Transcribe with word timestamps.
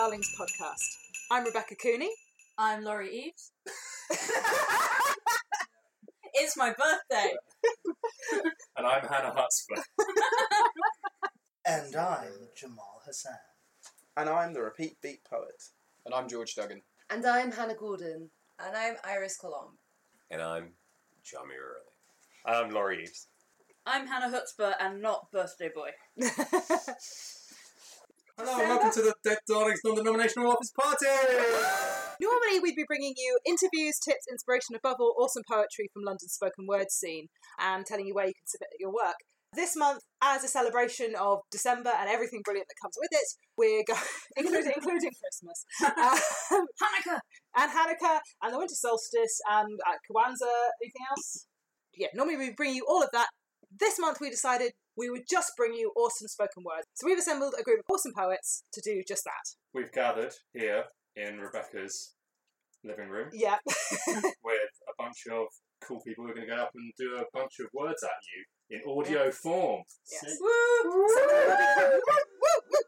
Dead 0.00 0.04
Darlings 0.06 0.34
podcast. 0.40 0.96
I'm 1.30 1.44
Rebecca 1.44 1.74
Cooney. 1.74 2.10
I'm 2.56 2.82
Laurie 2.84 3.26
Eves. 3.26 3.52
it's 6.32 6.56
my 6.56 6.70
birthday. 6.70 7.34
And 8.78 8.86
I'm 8.86 9.06
Hannah 9.06 9.34
Chutzpah. 9.34 9.82
And 11.66 11.94
I'm 11.94 12.32
Jamal 12.56 13.02
Hassan. 13.04 13.34
And 14.16 14.30
I'm 14.30 14.54
the 14.54 14.62
repeat 14.62 14.96
beat 15.02 15.22
poet. 15.28 15.62
And 16.06 16.14
I'm 16.14 16.30
George 16.30 16.54
Duggan. 16.54 16.80
And 17.10 17.26
I'm 17.26 17.52
Hannah 17.52 17.74
Gordon. 17.74 18.30
And 18.58 18.74
I'm 18.74 18.94
Iris 19.04 19.36
Colomb. 19.36 19.76
And 20.30 20.40
I'm 20.40 20.70
Jamie 21.22 21.56
Early. 21.60 21.84
I'm 22.46 22.70
Laurie 22.70 23.02
Eves. 23.02 23.26
I'm 23.84 24.06
Hannah 24.06 24.34
Chutzpah 24.34 24.76
and 24.80 25.02
not 25.02 25.30
Birthday 25.30 25.68
Boy. 25.74 25.90
Hello 28.40 28.58
and 28.58 28.68
welcome 28.70 28.90
to 28.90 29.02
the 29.02 29.12
Dead 29.22 29.36
Darlings 29.46 29.80
non-denominational 29.84 30.50
office 30.50 30.72
party! 30.72 31.04
Normally, 32.22 32.58
we'd 32.60 32.74
be 32.74 32.88
bringing 32.88 33.12
you 33.14 33.38
interviews, 33.44 33.98
tips, 34.00 34.24
inspiration, 34.30 34.72
above 34.74 34.96
all, 34.98 35.14
awesome 35.20 35.42
poetry 35.44 35.90
from 35.92 36.04
London's 36.06 36.32
spoken 36.32 36.64
word 36.66 36.90
scene, 36.90 37.28
and 37.60 37.84
telling 37.84 38.06
you 38.06 38.14
where 38.14 38.24
you 38.24 38.32
can 38.32 38.48
submit 38.48 38.70
your 38.80 38.92
work. 38.96 39.20
This 39.52 39.76
month, 39.76 40.00
as 40.22 40.42
a 40.42 40.48
celebration 40.48 41.12
of 41.20 41.40
December 41.52 41.92
and 41.92 42.08
everything 42.08 42.40
brilliant 42.42 42.68
that 42.72 42.80
comes 42.80 42.96
with 42.96 43.12
it, 43.12 43.28
we're 43.60 43.84
going, 43.84 44.08
including, 44.38 44.72
including 44.74 45.12
Christmas, 45.20 45.60
um, 46.56 46.64
Hanukkah! 46.80 47.20
and 47.60 47.70
Hanukkah, 47.70 48.20
and 48.40 48.54
the 48.54 48.58
winter 48.58 48.74
solstice, 48.74 49.36
and 49.50 49.78
uh, 49.86 50.00
Kwanzaa, 50.08 50.80
anything 50.80 51.04
else? 51.10 51.44
Yeah, 51.92 52.08
normally 52.14 52.38
we 52.38 52.54
bring 52.56 52.74
you 52.74 52.86
all 52.88 53.02
of 53.02 53.10
that. 53.12 53.28
This 53.78 54.00
month, 54.00 54.16
we 54.18 54.30
decided 54.30 54.72
we 55.00 55.08
would 55.08 55.22
just 55.28 55.52
bring 55.56 55.72
you 55.72 55.90
awesome 55.96 56.28
spoken 56.28 56.62
words. 56.62 56.86
So 56.94 57.06
we've 57.06 57.18
assembled 57.18 57.54
a 57.58 57.62
group 57.62 57.78
of 57.80 57.86
awesome 57.90 58.12
poets 58.14 58.64
to 58.74 58.82
do 58.84 59.02
just 59.08 59.24
that. 59.24 59.56
We've 59.72 59.90
gathered 59.90 60.34
here 60.52 60.84
in 61.16 61.38
Rebecca's 61.38 62.14
living 62.84 63.08
room 63.08 63.30
Yeah. 63.32 63.56
with 64.44 64.70
a 64.88 64.92
bunch 64.98 65.26
of 65.32 65.46
cool 65.80 66.00
people 66.06 66.24
who 66.24 66.30
are 66.30 66.34
going 66.34 66.46
to 66.46 66.54
go 66.54 66.60
up 66.60 66.72
and 66.74 66.92
do 66.98 67.16
a 67.16 67.24
bunch 67.32 67.54
of 67.60 67.66
words 67.72 68.02
at 68.02 68.10
you 68.28 68.44
in 68.76 68.82
audio 68.86 69.30
form. 69.30 69.82
Yes. 70.12 70.20
Some, 70.38 70.46
of 70.46 70.92
them 70.92 70.92
will 70.92 71.06
be, 71.56 71.96
woo, 72.04 72.60
woo. 72.70 72.80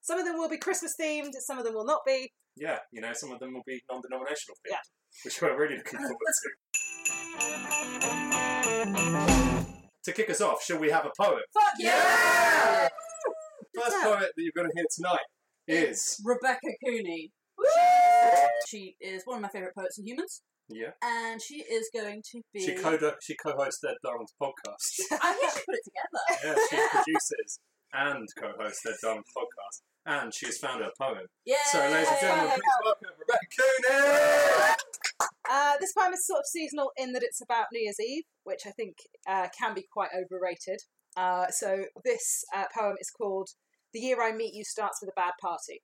some 0.00 0.18
of 0.18 0.24
them 0.24 0.36
will 0.38 0.48
be 0.48 0.56
Christmas 0.58 0.94
themed, 0.98 1.32
some 1.40 1.58
of 1.58 1.64
them 1.64 1.74
will 1.74 1.84
not 1.84 2.00
be. 2.06 2.32
Yeah, 2.56 2.78
you 2.92 3.02
know, 3.02 3.12
some 3.12 3.30
of 3.30 3.40
them 3.40 3.52
will 3.52 3.62
be 3.66 3.82
non-denominational 3.90 4.56
themed, 4.56 4.70
Yeah. 4.70 4.78
which 5.24 5.40
we're 5.42 5.56
really 5.58 5.76
looking 5.76 5.98
forward 6.00 6.16
to. 9.28 9.38
To 10.04 10.12
kick 10.12 10.30
us 10.30 10.40
off, 10.40 10.64
shall 10.64 10.80
we 10.80 10.90
have 10.90 11.06
a 11.06 11.12
poem? 11.16 11.38
Fuck 11.54 11.74
yeah! 11.78 12.88
First 13.72 13.96
poet 14.02 14.32
that 14.34 14.42
you're 14.42 14.50
going 14.56 14.68
to 14.68 14.74
hear 14.74 14.86
tonight 14.90 15.24
is 15.68 16.20
Rebecca 16.24 16.74
Cooney. 16.84 17.30
She 18.66 18.96
is 19.00 19.22
one 19.24 19.36
of 19.36 19.42
my 19.42 19.48
favourite 19.48 19.76
poets 19.76 19.98
and 19.98 20.08
humans, 20.08 20.42
yeah. 20.68 20.90
and 21.04 21.40
she 21.40 21.58
is 21.58 21.88
going 21.94 22.20
to 22.32 22.42
be. 22.52 22.66
She 22.66 22.74
co 22.74 22.98
she 23.22 23.36
co-hosts 23.36 23.80
Dead 23.80 23.94
Darlings 24.02 24.34
podcast. 24.42 25.02
I 25.22 25.34
think 25.34 25.52
she 25.52 25.60
put 25.66 25.76
it 25.76 25.84
together. 25.84 26.58
yeah, 26.58 26.66
she 26.68 26.88
produces 26.90 27.60
and 27.92 28.28
co-hosts 28.36 28.82
Dead 28.84 28.96
Darlings 29.00 29.26
podcast, 29.38 29.82
and 30.04 30.34
she 30.34 30.46
has 30.46 30.58
found 30.58 30.82
her 30.82 30.90
poem. 31.00 31.26
Yeah. 31.46 31.58
So, 31.70 31.78
ladies 31.78 32.08
and 32.08 32.20
gentlemen, 32.20 32.54
please 32.54 32.62
welcome 32.84 33.08
Rebecca 33.20 33.46
Cooney. 35.20 35.28
Uh, 35.50 35.74
this 35.80 35.92
poem 35.92 36.12
is 36.12 36.26
sort 36.26 36.40
of 36.40 36.46
seasonal 36.46 36.92
in 36.96 37.12
that 37.12 37.22
it's 37.22 37.42
about 37.42 37.66
New 37.72 37.82
Year's 37.82 38.00
Eve, 38.00 38.24
which 38.44 38.62
I 38.66 38.70
think 38.70 38.96
uh, 39.28 39.48
can 39.58 39.74
be 39.74 39.84
quite 39.92 40.10
overrated. 40.14 40.80
Uh, 41.16 41.46
so 41.50 41.84
this 42.04 42.44
uh, 42.54 42.64
poem 42.76 42.94
is 43.00 43.10
called 43.10 43.48
The 43.92 44.00
Year 44.00 44.22
I 44.22 44.32
Meet 44.32 44.54
You 44.54 44.64
Starts 44.64 44.98
with 45.02 45.10
a 45.10 45.20
Bad 45.20 45.32
Party. 45.40 45.82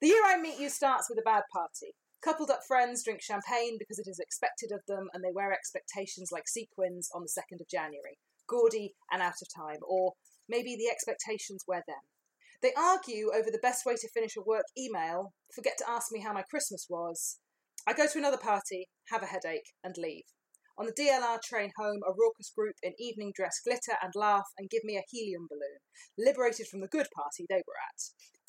The 0.00 0.08
year 0.08 0.24
I 0.24 0.40
meet 0.40 0.58
you 0.58 0.70
starts 0.70 1.10
with 1.10 1.18
a 1.18 1.28
bad 1.28 1.42
party. 1.52 1.92
Coupled 2.22 2.50
up 2.50 2.60
friends 2.66 3.04
drink 3.04 3.20
champagne 3.20 3.76
because 3.78 3.98
it 3.98 4.08
is 4.08 4.18
expected 4.18 4.72
of 4.72 4.80
them, 4.88 5.08
and 5.12 5.22
they 5.22 5.32
wear 5.32 5.52
expectations 5.52 6.30
like 6.32 6.48
sequins 6.48 7.10
on 7.14 7.20
the 7.20 7.28
2nd 7.28 7.60
of 7.60 7.68
January, 7.68 8.16
gaudy 8.48 8.94
and 9.12 9.20
out 9.20 9.42
of 9.42 9.48
time, 9.54 9.80
or 9.86 10.14
maybe 10.48 10.74
the 10.74 10.88
expectations 10.90 11.64
wear 11.68 11.82
them. 11.86 12.00
They 12.62 12.72
argue 12.74 13.30
over 13.34 13.50
the 13.50 13.60
best 13.62 13.84
way 13.84 13.94
to 13.96 14.08
finish 14.08 14.36
a 14.36 14.42
work 14.42 14.64
email, 14.76 15.34
forget 15.54 15.76
to 15.78 15.90
ask 15.90 16.10
me 16.10 16.20
how 16.20 16.32
my 16.32 16.42
Christmas 16.48 16.86
was. 16.88 17.38
I 17.86 17.92
go 17.92 18.06
to 18.06 18.18
another 18.18 18.36
party, 18.36 18.88
have 19.08 19.22
a 19.22 19.26
headache, 19.26 19.72
and 19.82 19.96
leave. 19.96 20.24
On 20.78 20.86
the 20.86 20.92
DLR 20.92 21.40
train 21.42 21.72
home, 21.76 22.00
a 22.06 22.12
raucous 22.12 22.50
group 22.56 22.76
in 22.82 22.94
evening 22.98 23.32
dress 23.34 23.60
glitter 23.64 23.96
and 24.02 24.12
laugh 24.14 24.48
and 24.58 24.70
give 24.70 24.84
me 24.84 24.96
a 24.96 25.04
helium 25.10 25.46
balloon, 25.48 25.80
liberated 26.18 26.68
from 26.68 26.80
the 26.80 26.88
good 26.88 27.08
party 27.14 27.46
they 27.48 27.62
were 27.66 27.80
at. 27.88 28.02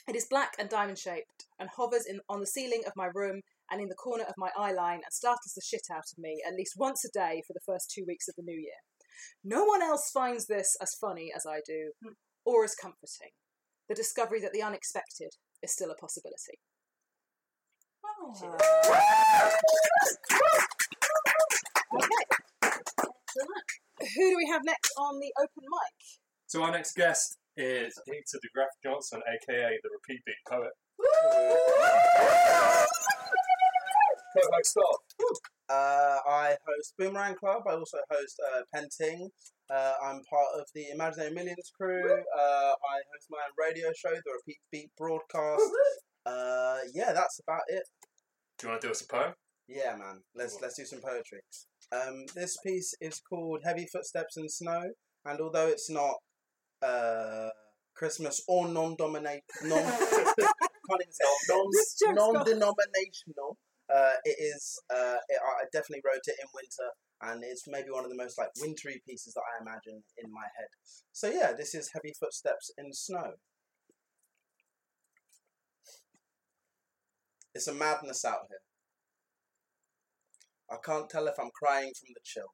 It 0.08 0.16
is 0.16 0.28
black 0.30 0.56
and 0.58 0.70
diamond 0.70 0.98
shaped 0.98 1.46
and 1.60 1.70
hovers 1.70 2.06
in, 2.06 2.22
on 2.30 2.40
the 2.40 2.46
ceiling 2.46 2.84
of 2.86 2.94
my 2.96 3.10
room 3.14 3.42
and 3.70 3.82
in 3.82 3.90
the 3.90 3.96
corner 3.96 4.24
of 4.24 4.36
my 4.38 4.50
eye 4.58 4.74
line 4.74 5.02
and 5.04 5.14
startles 5.14 5.54
the 5.56 5.62
shit 5.62 5.88
out 5.92 6.12
of 6.12 6.18
me 6.18 6.42
at 6.48 6.56
least 6.56 6.74
once 6.78 7.06
a 7.06 7.10
day 7.10 7.42
for 7.46 7.54
the 7.54 7.66
first 7.66 7.92
two 7.92 8.04
weeks 8.08 8.28
of 8.28 8.36
the 8.36 8.44
new 8.44 8.60
year. 8.60 8.82
No 9.44 9.66
one 9.66 9.82
else 9.82 10.10
finds 10.12 10.48
this 10.48 10.76
as 10.82 10.96
funny 11.00 11.32
as 11.36 11.46
I 11.46 11.62
do, 11.66 11.92
or 12.46 12.64
as 12.64 12.76
comforting. 12.76 13.32
The 13.88 13.96
discovery 13.96 14.42
that 14.42 14.54
the 14.54 14.64
unexpected 14.64 15.36
is 15.62 15.74
still 15.74 15.92
a 15.92 15.96
possibility. 15.96 16.60
Okay. 18.24 18.48
Who 24.16 24.30
do 24.30 24.38
we 24.38 24.48
have 24.52 24.62
next 24.64 24.94
on 24.98 25.20
the 25.20 25.34
open 25.40 25.64
mic? 25.64 25.96
So 26.48 26.64
our 26.64 26.72
next 26.72 26.96
guest 26.96 27.38
is 27.58 28.00
Peter 28.08 28.38
DeGraff 28.38 28.68
Johnson, 28.84 29.22
aka 29.28 29.80
the 29.82 29.90
Repeat 29.90 30.22
Beat 30.26 30.36
Poet. 30.48 30.72
Co-host 34.38 34.78
of. 34.78 35.38
Uh, 35.70 36.18
I 36.30 36.56
host 36.68 36.94
Boomerang 37.00 37.36
Club. 37.36 37.64
I 37.68 37.74
also 37.74 37.98
host 38.12 38.40
uh, 38.54 38.62
Penting. 38.76 39.30
Uh, 39.70 39.94
I'm 40.04 40.22
part 40.30 40.48
of 40.60 40.66
the 40.76 40.90
Imaginary 40.94 41.34
Millions 41.34 41.72
crew. 41.76 42.04
Uh, 42.04 42.40
I 42.40 43.02
host 43.14 43.30
my 43.30 43.38
own 43.38 43.54
radio 43.58 43.92
show, 43.98 44.12
the 44.12 44.32
Repeat 44.46 44.60
Beat 44.72 44.92
Broadcast. 44.98 45.64
Uh, 46.26 46.78
yeah, 46.94 47.14
that's 47.14 47.40
about 47.40 47.64
it. 47.70 47.84
Do 48.62 48.68
you 48.68 48.72
want 48.74 48.82
to 48.82 48.88
do 48.90 48.92
us 48.92 49.02
a 49.02 49.08
poem? 49.08 49.34
Yeah, 49.68 49.96
man. 49.98 50.22
Let's 50.36 50.60
let's 50.62 50.76
do 50.76 50.86
some 50.86 51.02
poetry. 51.02 51.40
Um, 51.92 52.26
this 52.36 52.58
piece 52.64 52.94
is 53.02 53.20
called 53.20 53.62
"Heavy 53.66 53.88
Footsteps 53.92 54.38
in 54.38 54.48
Snow," 54.48 54.92
and 55.26 55.42
although 55.42 55.66
it's 55.68 55.90
not 55.90 56.14
uh, 56.84 57.50
Christmas 57.96 58.44
or 58.48 58.68
non-dominate, 58.68 59.42
non 59.64 59.82
can't 59.82 61.02
even 61.02 61.12
say 61.12 61.26
non 61.50 61.66
This 61.72 61.98
joke's 62.00 62.14
gone. 62.20 62.34
non-denominational, 62.34 63.58
uh, 63.92 64.14
it 64.26 64.38
is. 64.40 64.80
Uh, 64.94 65.18
it, 65.28 65.42
I 65.42 65.66
definitely 65.74 66.04
wrote 66.06 66.22
it 66.28 66.36
in 66.40 66.48
winter, 66.54 66.90
and 67.34 67.44
it's 67.44 67.64
maybe 67.68 67.90
one 67.90 68.04
of 68.04 68.12
the 68.12 68.18
most 68.18 68.38
like 68.38 68.50
wintry 68.60 69.02
pieces 69.10 69.34
that 69.34 69.42
I 69.42 69.64
imagine 69.64 70.04
in 70.24 70.32
my 70.32 70.46
head. 70.56 70.68
So 71.14 71.32
yeah, 71.32 71.54
this 71.58 71.74
is 71.74 71.90
"Heavy 71.94 72.14
Footsteps 72.20 72.70
in 72.78 72.94
Snow." 72.94 73.34
It's 77.54 77.68
a 77.68 77.74
madness 77.74 78.24
out 78.26 78.48
here. 78.50 78.60
I 80.70 80.78
can't 80.84 81.10
tell 81.10 81.28
if 81.28 81.40
I'm 81.40 81.52
crying 81.52 81.92
from 82.00 82.14
the 82.14 82.22
chill. 82.24 82.54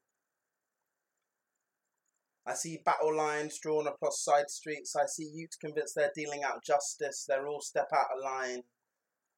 I 2.46 2.54
see 2.54 2.80
battle 2.84 3.16
lines 3.16 3.60
drawn 3.60 3.88
across 3.88 4.24
side 4.24 4.50
streets. 4.50 4.96
I 4.96 5.06
see 5.06 5.30
youths 5.34 5.58
convinced 5.58 5.96
they're 5.96 6.12
dealing 6.16 6.44
out 6.44 6.64
justice. 6.64 7.26
They're 7.28 7.48
all 7.48 7.62
step 7.62 7.90
out 7.94 8.08
of 8.18 8.24
line 8.24 8.64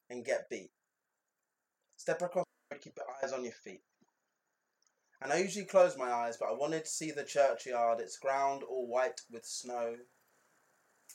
and 0.10 0.24
get 0.24 0.50
beat. 0.50 0.69
Step 1.98 2.22
across 2.22 2.45
keep 2.80 2.94
your 2.95 3.07
eyes 3.22 3.34
on 3.34 3.44
your 3.44 3.54
feet. 3.54 3.81
And 5.22 5.34
I 5.34 5.38
usually 5.39 5.66
close 5.66 5.98
my 5.98 6.10
eyes, 6.10 6.38
but 6.38 6.50
I 6.50 6.54
wanted 6.54 6.86
to 6.86 6.89
see 6.89 7.12
the 7.12 7.25
churchyard, 7.25 8.00
its 8.00 8.18
ground 8.18 8.63
all 8.63 8.88
white 8.88 9.22
with 9.30 9.45
snow. 9.45 9.95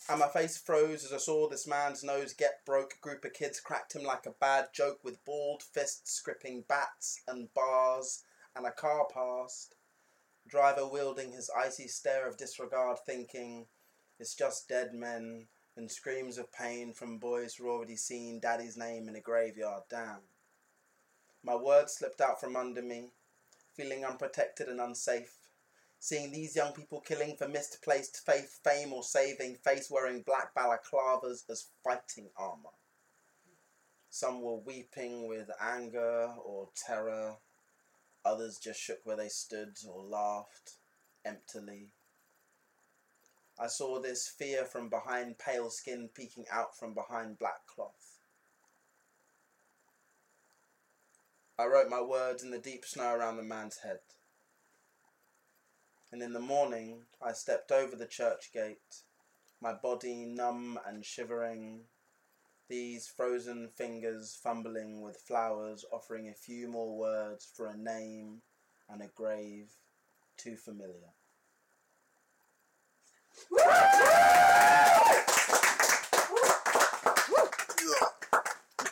And 0.08 0.20
my 0.20 0.28
face 0.28 0.58
froze 0.58 1.04
as 1.04 1.12
I 1.12 1.16
saw 1.16 1.48
this 1.48 1.66
man's 1.66 2.04
nose 2.04 2.34
get 2.34 2.64
broke. 2.66 3.00
Group 3.00 3.24
of 3.24 3.32
kids 3.32 3.60
cracked 3.60 3.94
him 3.94 4.02
like 4.02 4.26
a 4.26 4.30
bad 4.32 4.68
joke 4.74 4.98
with 5.02 5.24
balled 5.24 5.62
fists 5.62 6.20
gripping 6.20 6.64
bats 6.68 7.22
and 7.26 7.52
bars, 7.54 8.22
and 8.54 8.66
a 8.66 8.70
car 8.70 9.06
passed. 9.12 9.74
Driver 10.46 10.86
wielding 10.86 11.32
his 11.32 11.50
icy 11.56 11.88
stare 11.88 12.28
of 12.28 12.36
disregard, 12.36 12.98
thinking, 13.06 13.66
it's 14.20 14.34
just 14.34 14.68
dead 14.68 14.92
men 14.92 15.46
and 15.76 15.90
screams 15.90 16.38
of 16.38 16.52
pain 16.52 16.92
from 16.92 17.18
boys 17.18 17.54
who 17.54 17.68
already 17.68 17.96
seen 17.96 18.40
daddy's 18.40 18.76
name 18.76 19.08
in 19.08 19.16
a 19.16 19.20
graveyard. 19.20 19.82
Damn. 19.90 20.20
My 21.42 21.56
words 21.56 21.94
slipped 21.94 22.20
out 22.20 22.40
from 22.40 22.56
under 22.56 22.82
me, 22.82 23.10
feeling 23.74 24.04
unprotected 24.04 24.68
and 24.68 24.80
unsafe. 24.80 25.43
Seeing 26.04 26.32
these 26.32 26.54
young 26.54 26.74
people 26.74 27.00
killing 27.00 27.34
for 27.34 27.48
misplaced 27.48 28.26
faith, 28.26 28.60
fame, 28.62 28.92
or 28.92 29.02
saving, 29.02 29.54
face 29.54 29.90
wearing 29.90 30.20
black 30.20 30.54
balaclavas 30.54 31.48
as 31.48 31.68
fighting 31.82 32.28
armor. 32.36 32.76
Some 34.10 34.42
were 34.42 34.58
weeping 34.58 35.26
with 35.26 35.48
anger 35.58 36.34
or 36.44 36.68
terror. 36.76 37.36
Others 38.22 38.58
just 38.58 38.78
shook 38.78 38.98
where 39.04 39.16
they 39.16 39.30
stood 39.30 39.78
or 39.88 40.04
laughed 40.04 40.72
emptily. 41.24 41.88
I 43.58 43.68
saw 43.68 43.98
this 43.98 44.28
fear 44.28 44.66
from 44.66 44.90
behind 44.90 45.38
pale 45.38 45.70
skin 45.70 46.10
peeking 46.14 46.44
out 46.52 46.76
from 46.78 46.92
behind 46.92 47.38
black 47.38 47.66
cloth. 47.66 48.18
I 51.58 51.64
wrote 51.64 51.88
my 51.88 52.02
words 52.02 52.42
in 52.42 52.50
the 52.50 52.58
deep 52.58 52.84
snow 52.84 53.14
around 53.14 53.38
the 53.38 53.42
man's 53.42 53.78
head. 53.78 54.00
And 56.14 56.22
in 56.22 56.32
the 56.32 56.38
morning, 56.38 57.02
I 57.20 57.32
stepped 57.32 57.72
over 57.72 57.96
the 57.96 58.06
church 58.06 58.52
gate, 58.52 59.02
my 59.60 59.72
body 59.72 60.24
numb 60.24 60.78
and 60.86 61.04
shivering, 61.04 61.86
these 62.68 63.08
frozen 63.08 63.68
fingers 63.76 64.38
fumbling 64.40 65.00
with 65.00 65.16
flowers, 65.16 65.84
offering 65.90 66.28
a 66.28 66.32
few 66.32 66.68
more 66.68 66.96
words 66.96 67.48
for 67.52 67.66
a 67.66 67.76
name 67.76 68.42
and 68.88 69.02
a 69.02 69.08
grave 69.08 69.72
too 70.36 70.54
familiar. 70.54 71.10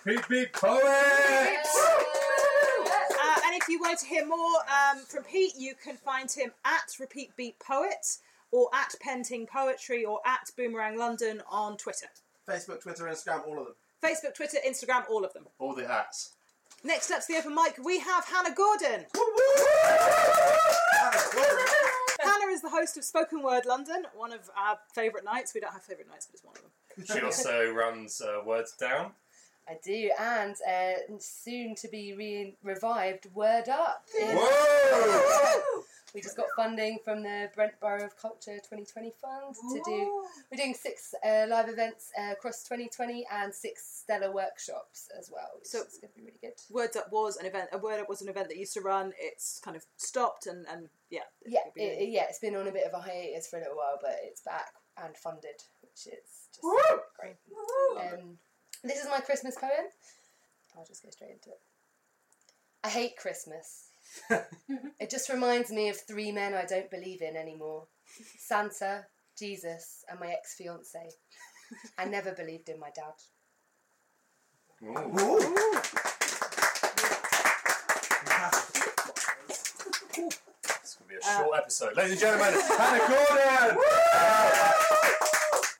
Beep 0.04 0.28
beep 0.28 0.52
poet! 0.54 2.01
And 3.72 3.78
if 3.78 3.80
you 3.80 3.88
want 3.88 4.00
to 4.00 4.06
hear 4.06 4.26
more 4.26 4.58
um, 4.68 4.98
from 5.08 5.22
Pete, 5.24 5.54
you 5.56 5.74
can 5.82 5.96
find 5.96 6.30
him 6.30 6.50
at 6.64 6.94
Repeat 7.00 7.30
Beat 7.36 7.58
Poet 7.58 8.18
or 8.50 8.68
at 8.74 8.94
Penting 9.00 9.46
Poetry 9.46 10.04
or 10.04 10.20
at 10.26 10.50
Boomerang 10.58 10.98
London 10.98 11.40
on 11.50 11.78
Twitter. 11.78 12.08
Facebook, 12.46 12.82
Twitter, 12.82 13.04
Instagram, 13.04 13.46
all 13.46 13.58
of 13.58 13.66
them. 13.66 13.74
Facebook, 14.02 14.34
Twitter, 14.34 14.58
Instagram, 14.66 15.08
all 15.08 15.24
of 15.24 15.32
them. 15.32 15.44
All 15.58 15.74
the 15.74 15.86
hats. 15.86 16.32
Next 16.84 17.10
up 17.10 17.20
to 17.20 17.26
the 17.28 17.38
open 17.38 17.54
mic, 17.54 17.78
we 17.82 18.00
have 18.00 18.26
Hannah 18.26 18.54
Gordon. 18.54 19.06
Hannah 22.20 22.52
is 22.52 22.60
the 22.60 22.70
host 22.70 22.98
of 22.98 23.04
Spoken 23.04 23.42
Word 23.42 23.64
London, 23.64 24.04
one 24.14 24.32
of 24.32 24.50
our 24.54 24.78
favourite 24.94 25.24
nights. 25.24 25.54
We 25.54 25.60
don't 25.60 25.72
have 25.72 25.82
favourite 25.82 26.10
nights, 26.10 26.26
but 26.26 26.34
it's 26.34 26.44
one 26.44 26.56
of 26.56 26.62
them. 26.62 27.16
She 27.16 27.24
also 27.24 27.72
runs 27.72 28.20
uh, 28.20 28.40
Words 28.44 28.72
Down. 28.72 29.12
I 29.68 29.78
do, 29.84 30.10
and 30.18 30.54
uh, 30.68 31.16
soon 31.18 31.74
to 31.76 31.88
be 31.88 32.14
re- 32.14 32.56
revived 32.62 33.26
Word 33.34 33.68
Up. 33.68 34.04
Whoa! 34.20 35.82
We 36.14 36.20
just 36.20 36.36
got 36.36 36.46
funding 36.56 36.98
from 37.04 37.22
the 37.22 37.48
Brent 37.54 37.72
Borough 37.80 38.04
of 38.04 38.16
Culture 38.20 38.56
2020 38.58 39.12
Fund 39.18 39.54
to 39.72 39.80
do. 39.86 40.22
We're 40.50 40.56
doing 40.58 40.74
six 40.74 41.14
uh, 41.26 41.46
live 41.48 41.70
events 41.70 42.10
uh, 42.20 42.32
across 42.32 42.64
2020 42.64 43.24
and 43.32 43.54
six 43.54 44.02
stellar 44.02 44.30
workshops 44.30 45.08
as 45.18 45.30
well. 45.32 45.48
So- 45.62 45.80
it's 45.80 45.96
going 45.98 46.12
to 46.12 46.18
be 46.18 46.24
really 46.24 46.38
good. 46.42 46.52
Words 46.70 46.96
Up 46.96 47.10
was 47.10 47.36
an 47.38 47.46
event. 47.46 47.70
A 47.72 47.78
Word 47.78 48.00
Up 48.00 48.08
was 48.10 48.20
an 48.20 48.28
event 48.28 48.48
that 48.48 48.58
used 48.58 48.74
to 48.74 48.82
run. 48.82 49.12
It's 49.18 49.58
kind 49.64 49.74
of 49.76 49.86
stopped, 49.96 50.46
and, 50.46 50.66
and 50.70 50.88
yeah. 51.08 51.20
Yeah, 51.46 51.60
it, 51.76 51.80
really- 51.98 52.12
yeah, 52.12 52.24
it's 52.28 52.40
been 52.40 52.56
on 52.56 52.68
a 52.68 52.72
bit 52.72 52.86
of 52.86 52.92
a 52.92 53.00
hiatus 53.02 53.48
for 53.48 53.56
a 53.56 53.60
little 53.60 53.76
while, 53.76 53.98
but 54.02 54.16
it's 54.22 54.42
back 54.42 54.72
and 55.02 55.16
funded, 55.16 55.62
which 55.80 56.08
is 56.12 56.48
just 56.52 56.60
great. 57.18 57.36
Um, 58.20 58.36
this 58.84 58.98
is 58.98 59.08
my 59.10 59.20
Christmas 59.20 59.56
poem. 59.56 59.86
I'll 60.76 60.86
just 60.86 61.02
go 61.02 61.10
straight 61.10 61.32
into 61.32 61.50
it. 61.50 61.60
I 62.84 62.88
hate 62.88 63.16
Christmas. 63.16 63.88
it 65.00 65.10
just 65.10 65.28
reminds 65.28 65.70
me 65.70 65.88
of 65.88 65.98
three 66.00 66.32
men 66.32 66.54
I 66.54 66.64
don't 66.64 66.90
believe 66.90 67.22
in 67.22 67.36
anymore 67.36 67.86
Santa, 68.38 69.06
Jesus, 69.38 70.04
and 70.10 70.20
my 70.20 70.28
ex 70.28 70.54
fiance. 70.54 71.08
I 71.98 72.04
never 72.04 72.32
believed 72.32 72.68
in 72.68 72.78
my 72.78 72.90
dad. 72.94 73.14
Ooh. 74.84 75.38
This 80.82 80.94
could 80.96 81.08
be 81.08 81.14
a 81.14 81.22
short 81.22 81.54
uh, 81.54 81.58
episode. 81.58 81.96
Ladies 81.96 82.12
and 82.12 82.20
gentlemen, 82.20 82.60
Hannah 82.76 82.98
Gordon! 83.08 83.78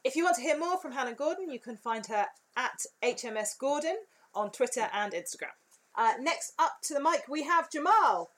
If 0.05 0.17
you 0.17 0.25
want 0.25 0.35
to 0.37 0.43
hear 0.43 0.59
more 0.59 0.79
from 0.79 0.91
Hannah 0.91 1.15
Gordon, 1.15 1.49
you 1.49 1.61
can 1.61 1.77
find 1.77 2.05
her 2.07 2.27
at 2.57 2.85
HMS 3.05 3.57
Gordon 3.57 3.97
on 4.35 4.51
Twitter 4.51 4.89
and 4.93 5.13
Instagram. 5.13 5.55
Uh, 5.95 6.15
next 6.21 6.55
up 6.59 6.79
to 6.83 6.95
the 6.95 7.01
mic, 7.01 7.29
we 7.29 7.45
have 7.45 7.71
Jamal. 7.71 8.33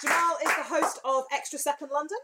Jamal 0.00 0.36
is 0.44 0.56
the 0.56 0.62
host 0.62 1.00
of 1.04 1.24
Extra 1.32 1.58
Second 1.58 1.90
London, 1.92 2.18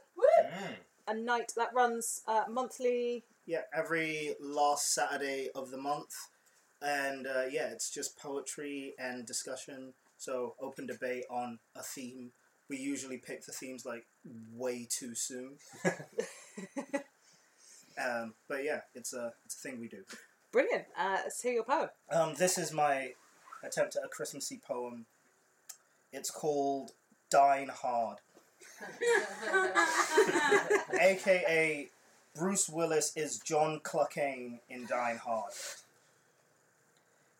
a 1.08 1.14
night 1.14 1.50
that 1.56 1.74
runs 1.74 2.22
uh, 2.28 2.44
monthly. 2.48 3.24
Yeah, 3.46 3.62
every 3.76 4.36
last 4.40 4.94
Saturday 4.94 5.48
of 5.56 5.72
the 5.72 5.78
month. 5.78 6.14
And 6.80 7.26
uh, 7.26 7.46
yeah, 7.50 7.70
it's 7.72 7.90
just 7.90 8.16
poetry 8.16 8.94
and 8.96 9.26
discussion. 9.26 9.94
So 10.18 10.54
open 10.60 10.86
debate 10.86 11.24
on 11.30 11.58
a 11.74 11.82
theme. 11.82 12.30
We 12.70 12.78
usually 12.78 13.18
pick 13.18 13.44
the 13.44 13.52
themes 13.52 13.84
like 13.84 14.06
way 14.54 14.86
too 14.88 15.14
soon. 15.14 15.56
um, 18.02 18.32
but 18.48 18.64
yeah, 18.64 18.80
it's 18.94 19.12
a, 19.12 19.32
it's 19.44 19.56
a 19.56 19.58
thing 19.58 19.80
we 19.80 19.88
do. 19.88 20.04
Brilliant. 20.52 20.84
Uh, 20.96 21.18
let's 21.24 21.42
hear 21.42 21.52
your 21.52 21.64
poem. 21.64 21.88
Um, 22.12 22.34
this 22.38 22.58
is 22.58 22.72
my 22.72 23.10
attempt 23.64 23.96
at 23.96 24.04
a 24.04 24.08
Christmassy 24.08 24.60
poem. 24.64 25.06
It's 26.12 26.30
called 26.30 26.92
Dine 27.28 27.70
Hard. 27.72 28.18
AKA 31.00 31.88
Bruce 32.36 32.68
Willis 32.68 33.12
is 33.16 33.38
John 33.38 33.80
Cluckane 33.80 34.60
in 34.68 34.86
Dine 34.86 35.18
Hard. 35.18 35.52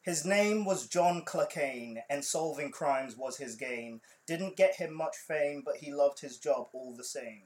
His 0.02 0.24
name 0.24 0.64
was 0.64 0.86
John 0.86 1.26
Cluckane, 1.26 1.98
and 2.08 2.24
solving 2.24 2.70
crimes 2.70 3.18
was 3.18 3.36
his 3.36 3.54
game. 3.54 4.00
Didn't 4.26 4.56
get 4.56 4.76
him 4.76 4.94
much 4.94 5.16
fame, 5.16 5.62
but 5.62 5.76
he 5.76 5.92
loved 5.92 6.20
his 6.20 6.38
job 6.38 6.68
all 6.72 6.94
the 6.96 7.04
same. 7.04 7.42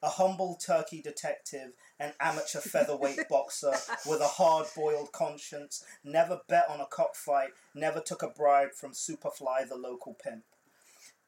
A 0.00 0.10
humble 0.10 0.54
turkey 0.54 1.02
detective, 1.02 1.72
an 1.98 2.12
amateur 2.20 2.60
featherweight 2.60 3.28
boxer 3.28 3.74
with 4.06 4.20
a 4.20 4.28
hard 4.28 4.68
boiled 4.76 5.10
conscience, 5.10 5.84
never 6.04 6.40
bet 6.48 6.70
on 6.70 6.80
a 6.80 6.86
cockfight, 6.86 7.50
never 7.74 7.98
took 7.98 8.22
a 8.22 8.28
bribe 8.28 8.74
from 8.74 8.92
Superfly, 8.92 9.68
the 9.68 9.74
local 9.74 10.14
pimp. 10.14 10.44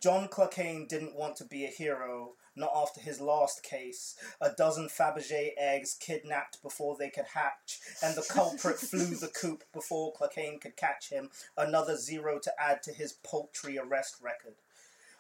John 0.01 0.29
Cluckane 0.29 0.89
didn't 0.89 1.15
want 1.15 1.37
to 1.37 1.45
be 1.45 1.67
a 1.67 1.69
hero, 1.69 2.33
not 2.57 2.71
after 2.75 3.03
his 3.03 3.21
last 3.21 3.63
case. 3.63 4.17
A 4.41 4.51
dozen 4.51 4.89
Fabergé 4.89 5.51
eggs 5.59 5.95
kidnapped 6.01 6.63
before 6.63 6.97
they 6.99 7.11
could 7.11 7.27
hatch, 7.35 7.81
and 8.03 8.15
the 8.15 8.27
culprit 8.29 8.77
flew 8.79 9.15
the 9.15 9.29
coop 9.29 9.63
before 9.75 10.15
Cluckane 10.15 10.59
could 10.59 10.77
catch 10.77 11.11
him. 11.11 11.29
Another 11.57 11.97
zero 11.97 12.39
to 12.43 12.53
add 12.59 12.83
to 12.85 12.95
his 12.95 13.13
paltry 13.13 13.79
arrest 13.79 14.17
record. 14.23 14.55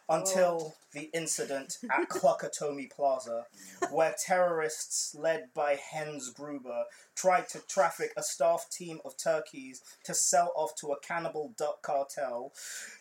Until 0.08 0.58
oh. 0.60 0.74
the 0.92 1.08
incident 1.12 1.76
at 1.88 2.08
Cluckatomi 2.08 2.90
Plaza, 2.90 3.44
where 3.92 4.14
terrorists 4.18 5.14
led 5.14 5.50
by 5.54 5.76
Hens 5.76 6.30
Gruber 6.30 6.84
tried 7.14 7.48
to 7.50 7.60
traffic 7.68 8.12
a 8.16 8.22
staff 8.22 8.66
team 8.72 8.98
of 9.04 9.16
turkeys 9.16 9.82
to 10.04 10.14
sell 10.14 10.52
off 10.56 10.74
to 10.76 10.88
a 10.88 10.98
cannibal 10.98 11.52
duck 11.56 11.82
cartel 11.82 12.52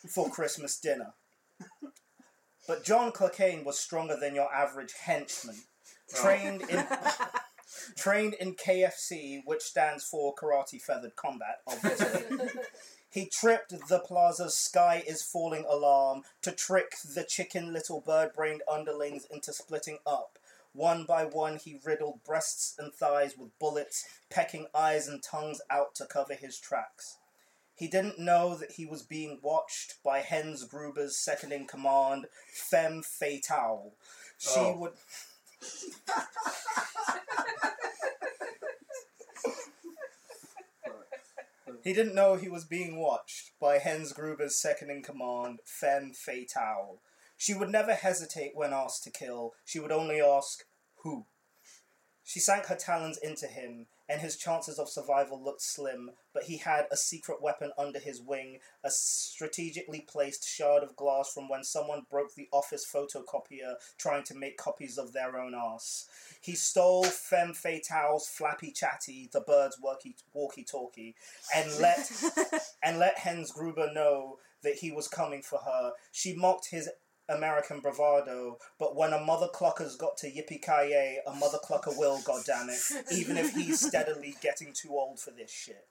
for 0.08 0.30
Christmas 0.30 0.78
dinner. 0.78 1.14
But 2.66 2.84
John 2.84 3.10
Cluckane 3.10 3.64
was 3.64 3.80
stronger 3.80 4.16
than 4.16 4.34
your 4.34 4.52
average 4.54 4.92
henchman. 4.92 5.56
Oh. 6.16 6.22
Trained 6.22 6.62
in 6.68 6.86
trained 7.96 8.34
in 8.34 8.54
KFC, 8.54 9.40
which 9.44 9.62
stands 9.62 10.04
for 10.04 10.34
Karate 10.34 10.80
Feathered 10.80 11.16
Combat, 11.16 11.58
obviously. 11.66 12.48
he 13.10 13.26
tripped 13.26 13.74
the 13.88 14.00
plaza's 14.00 14.56
sky 14.56 15.02
is 15.06 15.22
falling 15.22 15.64
alarm 15.68 16.22
to 16.42 16.52
trick 16.52 16.94
the 17.14 17.24
chicken 17.24 17.72
little 17.72 18.00
bird 18.00 18.32
brained 18.34 18.62
underlings 18.70 19.26
into 19.30 19.52
splitting 19.52 19.98
up. 20.06 20.38
One 20.72 21.04
by 21.04 21.24
one, 21.24 21.56
he 21.56 21.80
riddled 21.84 22.22
breasts 22.24 22.76
and 22.78 22.94
thighs 22.94 23.36
with 23.36 23.58
bullets, 23.58 24.04
pecking 24.30 24.66
eyes 24.72 25.08
and 25.08 25.20
tongues 25.22 25.60
out 25.68 25.96
to 25.96 26.06
cover 26.06 26.34
his 26.34 26.58
tracks. 26.60 27.16
He 27.80 27.88
didn't 27.88 28.18
know 28.18 28.56
that 28.56 28.72
he 28.72 28.84
was 28.84 29.00
being 29.02 29.38
watched 29.40 29.94
by 30.04 30.18
Hens 30.18 30.64
Gruber's 30.64 31.16
second 31.16 31.50
in 31.50 31.66
command, 31.66 32.26
Femme 32.52 33.02
Fatale. 33.02 33.92
She 34.36 34.60
Oh. 34.60 34.76
would. 34.76 34.92
He 41.82 41.94
didn't 41.94 42.14
know 42.14 42.36
he 42.36 42.48
was 42.48 42.64
being 42.66 42.96
watched 43.00 43.52
by 43.58 43.78
Hens 43.78 44.12
Gruber's 44.12 44.56
second 44.56 44.90
in 44.90 45.02
command, 45.02 45.60
Femme 45.64 46.12
Fatale. 46.12 46.98
She 47.38 47.54
would 47.54 47.70
never 47.70 47.94
hesitate 47.94 48.54
when 48.54 48.74
asked 48.74 49.04
to 49.04 49.10
kill. 49.10 49.54
She 49.64 49.80
would 49.80 49.92
only 49.92 50.20
ask, 50.20 50.64
Who? 50.96 51.24
She 52.24 52.40
sank 52.40 52.66
her 52.66 52.76
talons 52.76 53.16
into 53.16 53.46
him, 53.46 53.86
and 54.10 54.20
his 54.20 54.36
chances 54.36 54.80
of 54.80 54.88
survival 54.88 55.40
looked 55.40 55.62
slim, 55.62 56.10
but 56.34 56.42
he 56.42 56.56
had 56.56 56.86
a 56.90 56.96
secret 56.96 57.40
weapon 57.40 57.70
under 57.78 58.00
his 58.00 58.20
wing, 58.20 58.58
a 58.82 58.90
strategically 58.90 60.00
placed 60.00 60.48
shard 60.48 60.82
of 60.82 60.96
glass 60.96 61.32
from 61.32 61.48
when 61.48 61.62
someone 61.62 62.02
broke 62.10 62.34
the 62.34 62.48
office 62.52 62.84
photocopier 62.92 63.74
trying 63.98 64.24
to 64.24 64.34
make 64.34 64.56
copies 64.56 64.98
of 64.98 65.12
their 65.12 65.38
own 65.38 65.54
ass. 65.54 66.06
He 66.40 66.56
stole 66.56 67.04
Femme 67.04 67.54
Fatale's 67.54 68.26
flappy 68.26 68.72
chatty, 68.72 69.30
the 69.32 69.42
bird's 69.42 69.78
walkie 69.80 70.64
talkie, 70.64 71.14
and 71.54 71.70
let 71.80 72.10
and 72.82 72.98
let 72.98 73.16
Hens 73.18 73.52
Gruber 73.52 73.92
know 73.94 74.38
that 74.62 74.74
he 74.74 74.90
was 74.90 75.06
coming 75.06 75.42
for 75.42 75.60
her. 75.60 75.92
She 76.10 76.34
mocked 76.34 76.70
his 76.70 76.88
American 77.30 77.80
bravado, 77.80 78.58
but 78.78 78.96
when 78.96 79.12
a 79.12 79.20
mother 79.20 79.48
clucker's 79.48 79.96
got 79.96 80.16
to 80.18 80.26
yippee 80.26 80.62
ki 80.62 81.18
a 81.26 81.34
mother 81.34 81.58
clucker 81.58 81.96
will, 81.96 82.18
goddammit, 82.18 83.12
even 83.12 83.36
if 83.36 83.54
he's 83.54 83.80
steadily 83.86 84.34
getting 84.40 84.72
too 84.72 84.90
old 84.90 85.20
for 85.20 85.30
this 85.30 85.50
shit. 85.50 85.86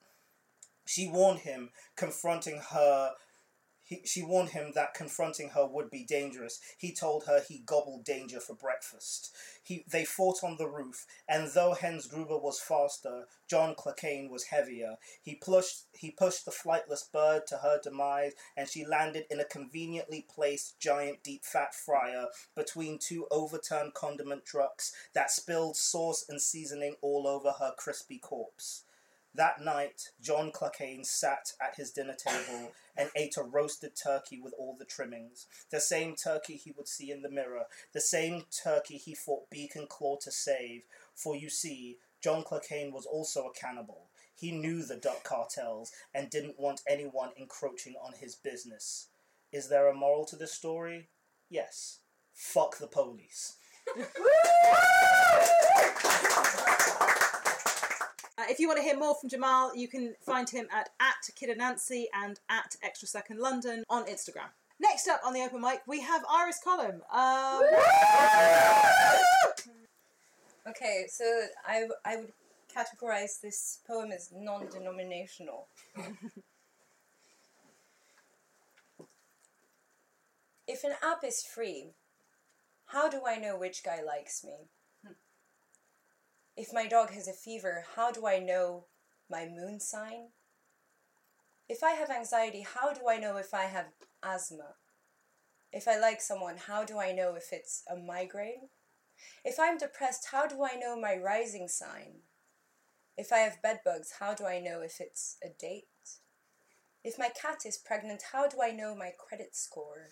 She 0.85 1.07
warned 1.07 1.39
him, 1.41 1.69
confronting 1.95 2.61
her. 2.71 3.13
He, 3.89 4.03
she 4.05 4.21
warned 4.21 4.49
him 4.49 4.73
that 4.75 4.93
confronting 4.93 5.49
her 5.49 5.65
would 5.65 5.89
be 5.89 6.03
dangerous. 6.03 6.59
He 6.77 6.93
told 6.93 7.23
her 7.23 7.41
he 7.41 7.63
gobbled 7.65 8.05
danger 8.05 8.39
for 8.39 8.53
breakfast. 8.53 9.35
He, 9.63 9.83
they 9.89 10.05
fought 10.05 10.43
on 10.43 10.57
the 10.57 10.67
roof, 10.67 11.07
and 11.27 11.47
though 11.47 11.73
Hans 11.73 12.05
Gruber 12.05 12.37
was 12.37 12.59
faster, 12.59 13.25
John 13.49 13.73
Cluckane 13.73 14.29
was 14.29 14.43
heavier. 14.43 14.97
He 15.23 15.33
pushed, 15.33 15.85
he 15.91 16.11
pushed 16.11 16.45
the 16.45 16.51
flightless 16.51 17.11
bird 17.11 17.47
to 17.47 17.57
her 17.57 17.79
demise, 17.81 18.33
and 18.55 18.69
she 18.69 18.85
landed 18.85 19.25
in 19.31 19.39
a 19.39 19.45
conveniently 19.45 20.23
placed 20.29 20.79
giant 20.79 21.23
deep 21.23 21.43
fat 21.43 21.73
fryer 21.73 22.27
between 22.55 22.99
two 22.99 23.25
overturned 23.31 23.95
condiment 23.95 24.45
trucks 24.45 24.93
that 25.13 25.31
spilled 25.31 25.75
sauce 25.75 26.23
and 26.29 26.39
seasoning 26.39 26.95
all 27.01 27.25
over 27.25 27.53
her 27.53 27.73
crispy 27.75 28.19
corpse. 28.19 28.83
That 29.39 29.61
night, 29.61 30.09
John 30.19 30.51
Cluckane 30.51 31.05
sat 31.05 31.53
at 31.61 31.77
his 31.77 31.91
dinner 31.91 32.13
table 32.13 32.73
and 32.97 33.09
ate 33.15 33.37
a 33.37 33.43
roasted 33.43 33.93
turkey 33.95 34.41
with 34.41 34.53
all 34.59 34.75
the 34.77 34.83
trimmings. 34.83 35.47
The 35.71 35.79
same 35.79 36.17
turkey 36.17 36.57
he 36.57 36.73
would 36.75 36.89
see 36.89 37.09
in 37.09 37.21
the 37.21 37.31
mirror, 37.31 37.63
the 37.93 38.01
same 38.01 38.43
turkey 38.51 38.97
he 38.97 39.15
fought 39.15 39.49
beak 39.49 39.77
and 39.77 39.87
claw 39.87 40.17
to 40.23 40.29
save. 40.29 40.83
For 41.15 41.37
you 41.37 41.49
see, 41.49 41.99
John 42.21 42.43
Cluckane 42.43 42.91
was 42.91 43.05
also 43.05 43.45
a 43.45 43.53
cannibal. 43.53 44.07
He 44.35 44.51
knew 44.51 44.83
the 44.83 44.97
duck 44.97 45.23
cartels 45.23 45.93
and 46.13 46.29
didn't 46.29 46.59
want 46.59 46.81
anyone 46.85 47.29
encroaching 47.37 47.95
on 48.03 48.15
his 48.19 48.35
business. 48.35 49.07
Is 49.53 49.69
there 49.69 49.87
a 49.87 49.95
moral 49.95 50.25
to 50.25 50.35
this 50.35 50.51
story? 50.51 51.07
Yes. 51.49 51.99
Fuck 52.33 52.77
the 52.77 52.87
police. 52.87 53.55
If 58.49 58.59
you 58.59 58.67
want 58.67 58.79
to 58.79 58.83
hear 58.83 58.97
more 58.97 59.13
from 59.13 59.29
Jamal, 59.29 59.75
you 59.75 59.87
can 59.87 60.15
find 60.21 60.49
him 60.49 60.67
at, 60.73 60.89
at 60.99 61.29
Kid 61.35 61.49
and 61.49 61.59
Nancy 61.59 62.07
and 62.13 62.39
at 62.49 62.75
Extra 62.81 63.07
Second 63.07 63.39
London 63.39 63.83
on 63.89 64.05
Instagram. 64.05 64.49
Next 64.79 65.07
up 65.07 65.21
on 65.23 65.33
the 65.33 65.41
open 65.41 65.61
mic, 65.61 65.81
we 65.87 66.01
have 66.01 66.23
Iris 66.29 66.59
Colomb. 66.63 67.03
Um, 67.13 67.61
Okay, 70.67 71.05
so 71.09 71.23
I, 71.65 71.87
I 72.05 72.17
would 72.17 72.33
categorize 72.75 73.39
this 73.41 73.79
poem 73.87 74.11
as 74.11 74.29
non 74.31 74.67
denominational. 74.67 75.67
if 80.67 80.83
an 80.83 80.91
app 81.01 81.23
is 81.23 81.43
free, 81.43 81.93
how 82.87 83.09
do 83.09 83.21
I 83.25 83.37
know 83.37 83.57
which 83.57 83.83
guy 83.83 84.01
likes 84.05 84.43
me? 84.43 84.67
If 86.59 86.73
my 86.73 86.87
dog 86.87 87.11
has 87.11 87.29
a 87.29 87.31
fever, 87.31 87.85
how 87.95 88.11
do 88.11 88.27
I 88.27 88.37
know 88.37 88.87
my 89.29 89.45
moon 89.47 89.79
sign? 89.79 90.31
If 91.69 91.85
I 91.85 91.91
have 91.91 92.09
anxiety, 92.09 92.67
how 92.69 92.91
do 92.91 93.07
I 93.07 93.17
know 93.17 93.37
if 93.37 93.53
I 93.53 93.63
have 93.67 93.93
asthma? 94.21 94.75
If 95.71 95.87
I 95.87 95.97
like 95.97 96.19
someone, 96.19 96.57
how 96.57 96.83
do 96.83 96.99
I 96.99 97.13
know 97.13 97.35
if 97.35 97.53
it's 97.53 97.83
a 97.89 97.95
migraine? 97.95 98.67
If 99.45 99.57
I'm 99.57 99.77
depressed, 99.77 100.27
how 100.33 100.47
do 100.47 100.65
I 100.65 100.75
know 100.75 100.99
my 100.99 101.15
rising 101.15 101.69
sign? 101.69 102.23
If 103.15 103.31
I 103.31 103.37
have 103.37 103.61
bedbugs, 103.61 104.15
how 104.19 104.33
do 104.33 104.45
I 104.45 104.59
know 104.59 104.81
if 104.81 104.99
it's 104.99 105.37
a 105.41 105.47
date? 105.57 105.85
If 107.05 107.17
my 107.17 107.29
cat 107.29 107.59
is 107.65 107.77
pregnant, 107.77 108.21
how 108.33 108.49
do 108.49 108.57
I 108.61 108.71
know 108.71 108.93
my 108.93 109.11
credit 109.17 109.55
score? 109.55 110.09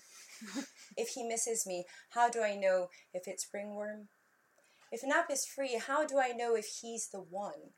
if 0.96 1.10
he 1.10 1.28
misses 1.28 1.68
me, 1.68 1.84
how 2.12 2.30
do 2.30 2.42
I 2.42 2.56
know 2.56 2.88
if 3.14 3.28
it's 3.28 3.50
ringworm? 3.54 4.08
If 4.92 5.04
an 5.04 5.12
app 5.12 5.30
is 5.30 5.46
free, 5.46 5.80
how 5.86 6.06
do 6.06 6.18
I 6.18 6.30
know 6.30 6.56
if 6.56 6.80
he's 6.82 7.10
the 7.10 7.20
one? 7.20 7.74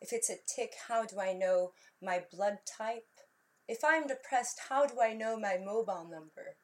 If 0.00 0.12
it's 0.12 0.28
a 0.28 0.36
tick, 0.46 0.72
how 0.88 1.06
do 1.06 1.18
I 1.18 1.32
know 1.32 1.72
my 2.02 2.22
blood 2.30 2.58
type? 2.66 3.08
If 3.66 3.82
I'm 3.82 4.06
depressed, 4.06 4.60
how 4.68 4.86
do 4.86 5.00
I 5.00 5.14
know 5.14 5.38
my 5.38 5.56
mobile 5.56 6.06
number? 6.10 6.56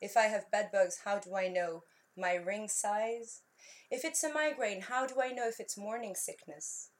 If 0.00 0.16
I 0.16 0.24
have 0.24 0.50
bedbugs, 0.50 1.00
how 1.04 1.18
do 1.18 1.34
I 1.34 1.48
know 1.48 1.84
my 2.16 2.34
ring 2.34 2.68
size? 2.68 3.42
If 3.90 4.04
it's 4.04 4.22
a 4.22 4.32
migraine, 4.32 4.82
how 4.82 5.06
do 5.06 5.22
I 5.22 5.32
know 5.32 5.48
if 5.48 5.58
it's 5.58 5.78
morning 5.78 6.14
sickness? 6.14 6.90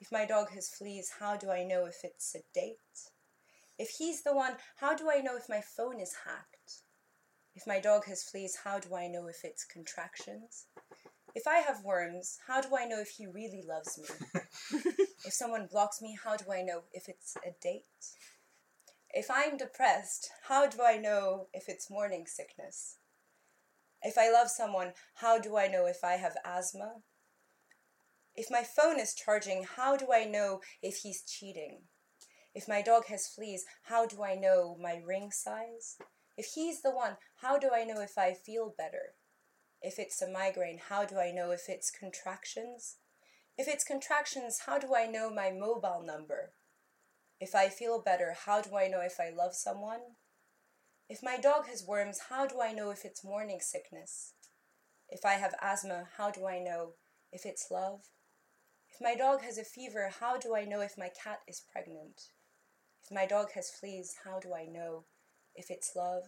If 0.00 0.10
my 0.10 0.24
dog 0.24 0.50
has 0.50 0.68
fleas, 0.68 1.12
how 1.20 1.36
do 1.36 1.50
I 1.50 1.64
know 1.64 1.86
if 1.86 1.98
it's 2.02 2.34
a 2.34 2.42
date? 2.52 2.76
If 3.78 3.90
he's 3.98 4.22
the 4.22 4.34
one, 4.34 4.56
how 4.76 4.96
do 4.96 5.08
I 5.08 5.20
know 5.20 5.36
if 5.36 5.48
my 5.48 5.60
phone 5.60 6.00
is 6.00 6.14
hacked? 6.24 6.82
If 7.54 7.66
my 7.66 7.80
dog 7.80 8.06
has 8.06 8.22
fleas, 8.22 8.58
how 8.64 8.78
do 8.78 8.94
I 8.94 9.06
know 9.08 9.26
if 9.26 9.44
it's 9.44 9.64
contractions? 9.64 10.66
If 11.38 11.46
I 11.46 11.58
have 11.58 11.84
worms, 11.84 12.36
how 12.48 12.60
do 12.60 12.76
I 12.76 12.84
know 12.84 12.98
if 12.98 13.10
he 13.10 13.24
really 13.24 13.62
loves 13.64 13.96
me? 13.96 14.40
if 15.24 15.32
someone 15.32 15.68
blocks 15.70 16.02
me, 16.02 16.18
how 16.24 16.36
do 16.36 16.50
I 16.52 16.62
know 16.62 16.82
if 16.92 17.08
it's 17.08 17.36
a 17.46 17.50
date? 17.62 17.84
If 19.10 19.30
I'm 19.30 19.56
depressed, 19.56 20.30
how 20.48 20.66
do 20.66 20.78
I 20.82 20.96
know 20.96 21.46
if 21.54 21.68
it's 21.68 21.92
morning 21.92 22.24
sickness? 22.26 22.96
If 24.02 24.18
I 24.18 24.32
love 24.32 24.48
someone, 24.48 24.94
how 25.14 25.38
do 25.38 25.56
I 25.56 25.68
know 25.68 25.86
if 25.86 26.02
I 26.02 26.14
have 26.14 26.34
asthma? 26.44 27.02
If 28.34 28.50
my 28.50 28.64
phone 28.64 28.98
is 28.98 29.14
charging, 29.14 29.62
how 29.62 29.96
do 29.96 30.08
I 30.12 30.24
know 30.24 30.60
if 30.82 30.96
he's 31.04 31.22
cheating? 31.22 31.82
If 32.52 32.66
my 32.66 32.82
dog 32.82 33.06
has 33.10 33.28
fleas, 33.28 33.64
how 33.84 34.06
do 34.06 34.24
I 34.24 34.34
know 34.34 34.76
my 34.82 35.00
ring 35.06 35.30
size? 35.30 35.98
If 36.36 36.46
he's 36.56 36.82
the 36.82 36.90
one, 36.90 37.16
how 37.42 37.60
do 37.60 37.70
I 37.72 37.84
know 37.84 38.00
if 38.00 38.18
I 38.18 38.34
feel 38.34 38.74
better? 38.76 39.14
If 39.80 39.98
it's 39.98 40.20
a 40.20 40.28
migraine, 40.28 40.80
how 40.88 41.04
do 41.04 41.18
I 41.18 41.30
know 41.30 41.52
if 41.52 41.68
it's 41.68 41.90
contractions? 41.90 42.96
If 43.56 43.68
it's 43.68 43.84
contractions, 43.84 44.60
how 44.66 44.78
do 44.78 44.94
I 44.94 45.06
know 45.06 45.30
my 45.30 45.50
mobile 45.50 46.02
number? 46.04 46.52
If 47.40 47.54
I 47.54 47.68
feel 47.68 48.02
better, 48.02 48.34
how 48.46 48.60
do 48.60 48.76
I 48.76 48.88
know 48.88 49.00
if 49.00 49.20
I 49.20 49.30
love 49.30 49.54
someone? 49.54 50.00
If 51.08 51.22
my 51.22 51.36
dog 51.36 51.66
has 51.68 51.86
worms, 51.86 52.20
how 52.28 52.46
do 52.46 52.60
I 52.60 52.72
know 52.72 52.90
if 52.90 53.04
it's 53.04 53.24
morning 53.24 53.60
sickness? 53.60 54.34
If 55.08 55.24
I 55.24 55.34
have 55.34 55.54
asthma, 55.62 56.08
how 56.16 56.30
do 56.30 56.46
I 56.46 56.58
know 56.58 56.94
if 57.32 57.46
it's 57.46 57.70
love? 57.70 58.00
If 58.90 59.00
my 59.00 59.14
dog 59.14 59.42
has 59.42 59.58
a 59.58 59.64
fever, 59.64 60.10
how 60.20 60.38
do 60.38 60.56
I 60.56 60.64
know 60.64 60.80
if 60.80 60.98
my 60.98 61.08
cat 61.08 61.38
is 61.46 61.62
pregnant? 61.72 62.20
If 63.02 63.12
my 63.12 63.26
dog 63.26 63.52
has 63.52 63.70
fleas, 63.70 64.16
how 64.24 64.40
do 64.40 64.52
I 64.52 64.66
know 64.66 65.04
if 65.54 65.70
it's 65.70 65.92
love? 65.94 66.24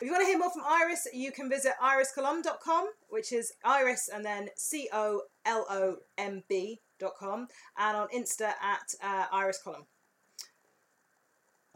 If 0.00 0.02
you 0.02 0.12
want 0.12 0.22
to 0.22 0.26
hear 0.26 0.38
more 0.38 0.50
from 0.50 0.62
Iris, 0.64 1.08
you 1.12 1.32
can 1.32 1.48
visit 1.50 1.72
iriscolomb.com, 1.82 2.86
which 3.08 3.32
is 3.32 3.54
iris 3.64 4.08
and 4.12 4.24
then 4.24 4.48
C 4.56 4.88
O 4.92 5.22
L 5.44 5.66
O 5.68 5.96
M 6.16 6.44
B.com, 6.48 7.48
and 7.76 7.96
on 7.96 8.08
Insta 8.08 8.52
at 8.62 8.94
uh, 9.02 9.26
iriscolomb. 9.34 9.86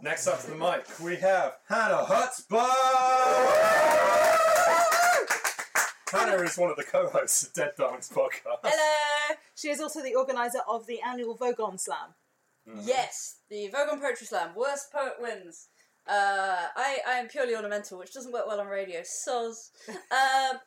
Next 0.00 0.26
up 0.28 0.40
to 0.42 0.50
the 0.50 0.56
mic, 0.56 0.86
we 1.00 1.16
have 1.16 1.58
Hannah 1.68 2.04
Chutzpah! 2.04 2.68
Hannah 6.12 6.42
is 6.42 6.56
one 6.58 6.70
of 6.70 6.76
the 6.76 6.84
co-hosts 6.84 7.46
of 7.46 7.52
Dead 7.54 7.72
Darlings 7.76 8.08
podcast. 8.08 8.58
Hello! 8.62 9.36
She 9.54 9.68
is 9.68 9.80
also 9.80 10.02
the 10.02 10.14
organizer 10.14 10.60
of 10.68 10.86
the 10.86 11.00
annual 11.00 11.36
Vogon 11.36 11.80
Slam. 11.80 12.14
Yes, 12.66 13.36
the 13.50 13.70
Vogon 13.72 14.00
Poetry 14.00 14.26
Slam. 14.26 14.54
Worst 14.54 14.92
poet 14.92 15.14
wins. 15.20 15.68
Uh, 16.06 16.66
I, 16.76 16.98
I 17.06 17.12
am 17.14 17.28
purely 17.28 17.54
ornamental, 17.54 17.98
which 17.98 18.12
doesn't 18.12 18.32
work 18.32 18.46
well 18.46 18.60
on 18.60 18.66
radio. 18.66 19.00
Soz. 19.00 19.70
um, 19.88 20.58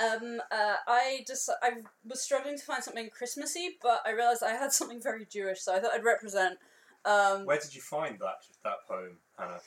um, 0.00 0.40
uh, 0.50 0.76
I 0.86 1.24
just 1.26 1.50
I 1.62 1.70
was 2.04 2.22
struggling 2.22 2.56
to 2.56 2.64
find 2.64 2.82
something 2.82 3.10
Christmassy, 3.10 3.76
but 3.82 4.00
I 4.06 4.10
realised 4.10 4.42
I 4.42 4.52
had 4.52 4.72
something 4.72 5.02
very 5.02 5.26
Jewish, 5.26 5.60
so 5.60 5.74
I 5.74 5.80
thought 5.80 5.92
I'd 5.94 6.04
represent. 6.04 6.58
Um, 7.04 7.44
Where 7.44 7.58
did 7.58 7.74
you 7.74 7.82
find 7.82 8.18
that 8.20 8.44
that 8.62 8.86
poem, 8.88 9.18
Hannah? 9.38 9.60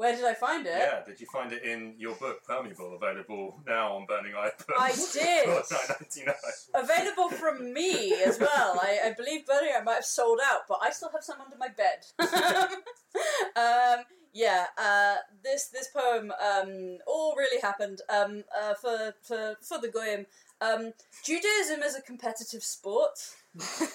Where 0.00 0.16
did 0.16 0.24
I 0.24 0.32
find 0.32 0.66
it? 0.66 0.78
Yeah, 0.78 1.04
did 1.06 1.20
you 1.20 1.26
find 1.26 1.52
it 1.52 1.62
in 1.62 1.94
your 1.98 2.14
book 2.14 2.42
Permeable, 2.46 2.94
available 2.94 3.60
now 3.66 3.96
on 3.96 4.06
Burning 4.06 4.32
Eye 4.34 4.48
Books? 4.56 4.80
I 4.80 4.92
did. 5.12 5.46
Nine 5.46 5.96
ninety 6.00 6.24
nine. 6.24 6.82
Available 6.82 7.28
from 7.28 7.74
me 7.74 8.14
as 8.14 8.40
well. 8.40 8.80
I, 8.80 8.98
I 9.04 9.12
believe 9.12 9.44
Burning 9.44 9.72
Eye 9.76 9.82
might 9.82 9.96
have 9.96 10.06
sold 10.06 10.40
out, 10.42 10.60
but 10.66 10.78
I 10.82 10.90
still 10.90 11.10
have 11.12 11.22
some 11.22 11.42
under 11.42 11.58
my 11.58 11.68
bed. 11.68 12.06
um, 13.56 14.04
yeah, 14.32 14.68
uh, 14.78 15.16
this 15.44 15.68
this 15.68 15.88
poem 15.94 16.32
um, 16.32 16.96
all 17.06 17.34
really 17.36 17.60
happened 17.60 18.00
um, 18.08 18.44
uh, 18.58 18.72
for 18.80 19.12
for 19.20 19.56
for 19.60 19.78
the 19.82 19.88
goyim. 19.88 20.24
Um, 20.60 20.92
Judaism 21.24 21.82
is 21.82 21.96
a 21.96 22.02
competitive 22.02 22.62
sport. 22.62 23.18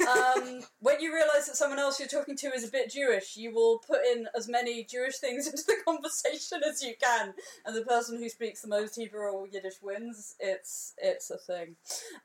um, 0.02 0.62
when 0.80 1.00
you 1.00 1.14
realise 1.14 1.48
that 1.48 1.56
someone 1.56 1.80
else 1.80 2.00
you're 2.00 2.10
talking 2.10 2.36
to 2.36 2.48
is 2.48 2.68
a 2.68 2.72
bit 2.72 2.92
Jewish, 2.92 3.38
you 3.38 3.54
will 3.54 3.80
put 3.80 4.00
in 4.06 4.28
as 4.36 4.50
many 4.50 4.84
Jewish 4.84 5.18
things 5.18 5.48
into 5.48 5.64
the 5.66 5.78
conversation 5.86 6.62
as 6.68 6.84
you 6.84 6.94
can, 7.02 7.34
and 7.66 7.76
the 7.76 7.84
person 7.84 8.18
who 8.18 8.28
speaks 8.28 8.62
the 8.62 8.68
most 8.68 8.96
Hebrew 8.96 9.22
or 9.22 9.48
Yiddish 9.48 9.82
wins. 9.82 10.36
It's 10.40 10.94
it's 10.98 11.30
a 11.30 11.38
thing. 11.38 11.76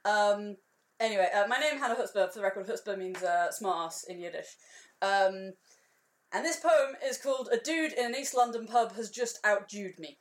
Um, 0.04 0.56
anyway, 0.98 1.28
uh, 1.34 1.46
my 1.46 1.58
name 1.58 1.78
Hannah 1.78 1.94
Chutzpah. 1.94 2.32
For 2.32 2.38
the 2.38 2.42
record, 2.42 2.66
Chutzpah 2.66 2.98
means 2.98 3.22
uh, 3.22 3.52
smart 3.52 3.86
ass 3.86 4.04
in 4.08 4.20
Yiddish. 4.20 4.56
Um, 5.02 5.52
and 6.32 6.44
this 6.44 6.60
poem 6.60 6.94
is 7.04 7.18
called 7.18 7.48
A 7.52 7.58
Dude 7.58 7.92
in 7.92 8.06
an 8.06 8.14
East 8.14 8.36
London 8.36 8.66
Pub 8.66 8.94
Has 8.94 9.10
Just 9.10 9.40
Outjewed 9.44 9.98
Me. 9.98 10.16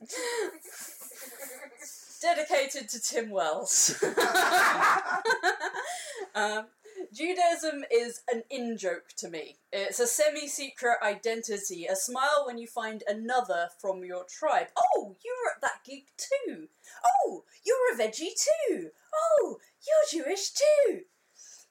Dedicated 2.20 2.88
to 2.90 3.00
Tim 3.00 3.30
Wells. 3.30 4.02
um, 6.34 6.66
Judaism 7.12 7.84
is 7.90 8.22
an 8.32 8.42
in 8.50 8.78
joke 8.78 9.08
to 9.18 9.28
me. 9.28 9.58
It's 9.72 10.00
a 10.00 10.06
semi 10.06 10.48
secret 10.48 10.98
identity, 11.02 11.86
a 11.86 11.96
smile 11.96 12.44
when 12.46 12.58
you 12.58 12.66
find 12.66 13.02
another 13.06 13.68
from 13.78 14.04
your 14.04 14.24
tribe. 14.24 14.68
Oh, 14.76 15.16
you 15.24 15.34
were 15.42 15.52
at 15.54 15.60
that 15.62 15.84
gig 15.84 16.04
too. 16.16 16.68
Oh, 17.04 17.44
you're 17.64 17.94
a 17.94 17.98
veggie 17.98 18.34
too. 18.34 18.90
Oh, 19.14 19.58
you're 19.86 20.24
Jewish 20.24 20.50
too. 20.50 21.02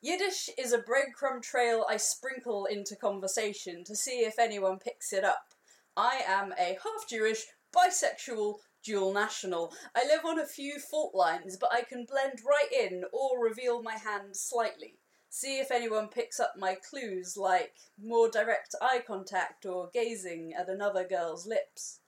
Yiddish 0.02 0.50
is 0.58 0.72
a 0.72 0.78
breadcrumb 0.78 1.42
trail 1.42 1.86
I 1.90 1.98
sprinkle 1.98 2.66
into 2.66 2.96
conversation 2.96 3.84
to 3.86 3.96
see 3.96 4.20
if 4.20 4.38
anyone 4.38 4.78
picks 4.78 5.12
it 5.12 5.24
up. 5.24 5.54
I 5.98 6.22
am 6.28 6.54
a 6.54 6.78
half 6.84 7.10
Jewish, 7.10 7.46
bisexual, 7.76 8.58
dual 8.86 9.14
national. 9.14 9.74
I 9.96 10.06
live 10.06 10.24
on 10.24 10.40
a 10.40 10.46
few 10.46 10.80
fault 10.80 11.16
lines, 11.16 11.58
but 11.58 11.72
I 11.74 11.82
can 11.82 12.06
blend 12.06 12.40
right 12.48 12.72
in 12.72 13.04
or 13.12 13.44
reveal 13.44 13.82
my 13.82 13.98
hand 13.98 14.38
slightly. 14.38 15.00
See 15.30 15.60
if 15.60 15.72
anyone 15.72 16.08
picks 16.08 16.40
up 16.40 16.54
my 16.58 16.76
clues 16.76 17.36
like 17.36 17.74
more 18.02 18.30
direct 18.30 18.76
eye 18.82 19.04
contact 19.06 19.66
or 19.66 19.90
gazing 19.94 20.54
at 20.54 20.70
another 20.70 21.06
girl's 21.06 21.46
lips. 21.46 22.00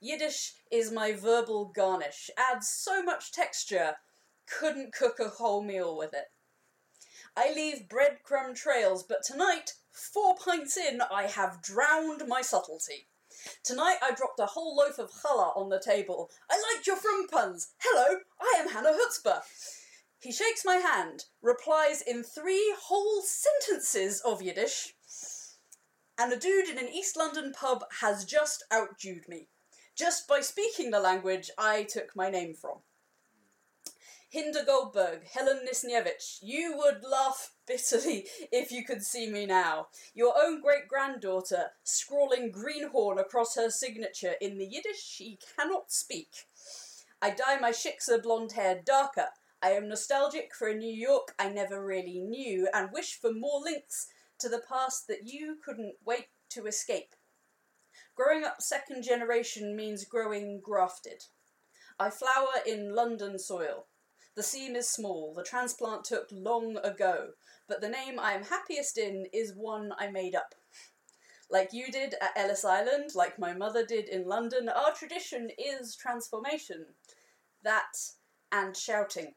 Yiddish 0.00 0.54
is 0.70 0.92
my 0.92 1.12
verbal 1.12 1.72
garnish, 1.74 2.30
adds 2.36 2.68
so 2.68 3.02
much 3.02 3.32
texture, 3.32 3.96
couldn't 4.46 4.92
cook 4.92 5.18
a 5.18 5.28
whole 5.28 5.62
meal 5.62 5.96
with 5.96 6.12
it. 6.12 6.26
I 7.36 7.52
leave 7.52 7.88
breadcrumb 7.88 8.54
trails, 8.54 9.02
but 9.02 9.22
tonight, 9.24 9.72
four 9.90 10.36
pints 10.36 10.76
in, 10.76 11.00
I 11.10 11.24
have 11.24 11.62
drowned 11.62 12.28
my 12.28 12.42
subtlety. 12.42 13.08
Tonight 13.64 13.98
I 14.02 14.12
dropped 14.12 14.40
a 14.40 14.46
whole 14.46 14.76
loaf 14.76 14.98
of 14.98 15.10
challah 15.10 15.56
on 15.56 15.68
the 15.68 15.80
table. 15.80 16.30
I 16.50 16.54
liked 16.72 16.86
your 16.86 16.96
frum 16.96 17.26
puns. 17.28 17.72
Hello, 17.78 18.20
I 18.40 18.54
am 18.58 18.68
Hannah 18.68 18.92
Chutzpah. 18.92 19.42
He 20.20 20.32
shakes 20.32 20.64
my 20.64 20.76
hand, 20.76 21.26
replies 21.42 22.02
in 22.02 22.22
three 22.22 22.74
whole 22.80 23.22
sentences 23.22 24.20
of 24.20 24.42
Yiddish, 24.42 24.94
and 26.18 26.32
a 26.32 26.38
dude 26.38 26.68
in 26.68 26.78
an 26.78 26.88
East 26.88 27.16
London 27.16 27.52
pub 27.52 27.84
has 28.00 28.24
just 28.24 28.64
outjewed 28.72 29.28
me. 29.28 29.48
Just 29.96 30.28
by 30.28 30.40
speaking 30.40 30.90
the 30.90 31.00
language 31.00 31.50
I 31.58 31.84
took 31.84 32.14
my 32.14 32.30
name 32.30 32.54
from. 32.54 32.78
Hinda 34.34 34.66
Goldberg, 34.66 35.26
Helen 35.26 35.66
Nisniewicz, 35.66 36.38
you 36.42 36.76
would 36.76 37.02
laugh 37.02 37.52
bitterly 37.66 38.26
if 38.52 38.70
you 38.70 38.84
could 38.84 39.02
see 39.02 39.28
me 39.28 39.46
now. 39.46 39.88
Your 40.14 40.34
own 40.40 40.60
great 40.60 40.88
granddaughter, 40.88 41.70
scrawling 41.84 42.50
greenhorn 42.50 43.18
across 43.18 43.56
her 43.56 43.70
signature 43.70 44.34
in 44.40 44.58
the 44.58 44.66
Yiddish 44.66 45.02
she 45.02 45.38
cannot 45.56 45.90
speak. 45.90 46.46
I 47.20 47.30
dye 47.30 47.58
my 47.60 47.70
shiksa 47.70 48.22
blonde 48.22 48.52
hair 48.52 48.80
darker. 48.84 49.28
I 49.62 49.70
am 49.70 49.88
nostalgic 49.88 50.54
for 50.54 50.68
a 50.68 50.74
New 50.74 50.94
York 50.94 51.34
I 51.38 51.48
never 51.48 51.84
really 51.84 52.20
knew 52.20 52.68
and 52.74 52.92
wish 52.92 53.18
for 53.18 53.32
more 53.32 53.60
links 53.60 54.08
to 54.38 54.48
the 54.48 54.62
past 54.68 55.08
that 55.08 55.26
you 55.26 55.56
couldn't 55.64 55.94
wait 56.04 56.28
to 56.50 56.66
escape. 56.66 57.14
Growing 58.14 58.44
up 58.44 58.60
second 58.60 59.02
generation 59.02 59.74
means 59.74 60.04
growing 60.04 60.60
grafted. 60.60 61.24
I 61.98 62.10
flower 62.10 62.62
in 62.66 62.94
London 62.94 63.38
soil. 63.38 63.86
The 64.36 64.42
seam 64.42 64.76
is 64.76 64.86
small, 64.86 65.32
the 65.32 65.42
transplant 65.42 66.04
took 66.04 66.28
long 66.30 66.76
ago, 66.84 67.30
but 67.66 67.80
the 67.80 67.88
name 67.88 68.20
I 68.20 68.34
am 68.34 68.44
happiest 68.44 68.98
in 68.98 69.26
is 69.32 69.54
one 69.54 69.92
I 69.98 70.08
made 70.08 70.34
up. 70.34 70.54
Like 71.48 71.72
you 71.72 71.90
did 71.90 72.16
at 72.20 72.36
Ellis 72.36 72.62
Island, 72.62 73.14
like 73.14 73.38
my 73.38 73.54
mother 73.54 73.84
did 73.86 74.10
in 74.10 74.26
London, 74.26 74.68
our 74.68 74.92
tradition 74.92 75.48
is 75.56 75.96
transformation. 75.96 76.84
That 77.64 77.96
and 78.52 78.76
shouting. 78.76 79.32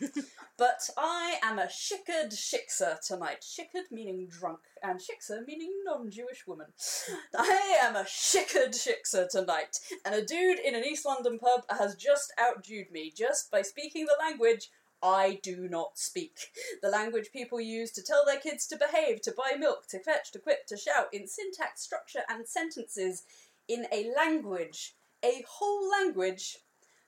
but 0.56 0.88
I 0.96 1.38
am 1.42 1.58
a 1.58 1.66
shikad 1.66 2.32
shiksa 2.32 3.00
tonight. 3.00 3.42
Shikad 3.42 3.90
meaning 3.90 4.28
drunk, 4.28 4.60
and 4.82 5.00
shiksa 5.00 5.46
meaning 5.46 5.72
non 5.84 6.10
Jewish 6.10 6.46
woman. 6.46 6.68
I 7.38 7.78
am 7.82 7.96
a 7.96 8.04
shikad 8.04 8.70
shiksa 8.70 9.28
tonight, 9.28 9.78
and 10.04 10.14
a 10.14 10.24
dude 10.24 10.58
in 10.58 10.74
an 10.74 10.84
East 10.84 11.06
London 11.06 11.38
pub 11.38 11.64
has 11.70 11.94
just 11.94 12.32
outjewed 12.38 12.90
me 12.90 13.12
just 13.14 13.50
by 13.50 13.62
speaking 13.62 14.06
the 14.06 14.16
language 14.18 14.70
I 15.02 15.38
do 15.42 15.68
not 15.68 15.98
speak. 15.98 16.38
The 16.82 16.88
language 16.88 17.30
people 17.30 17.60
use 17.60 17.90
to 17.92 18.02
tell 18.02 18.24
their 18.24 18.40
kids 18.40 18.66
to 18.68 18.78
behave, 18.78 19.20
to 19.22 19.34
buy 19.36 19.56
milk, 19.58 19.86
to 19.88 19.98
fetch, 19.98 20.32
to 20.32 20.38
quip, 20.38 20.66
to 20.68 20.78
shout, 20.78 21.08
in 21.12 21.26
syntax, 21.28 21.82
structure, 21.82 22.22
and 22.28 22.48
sentences, 22.48 23.24
in 23.68 23.86
a 23.92 24.10
language, 24.16 24.94
a 25.22 25.44
whole 25.46 25.90
language 25.90 26.58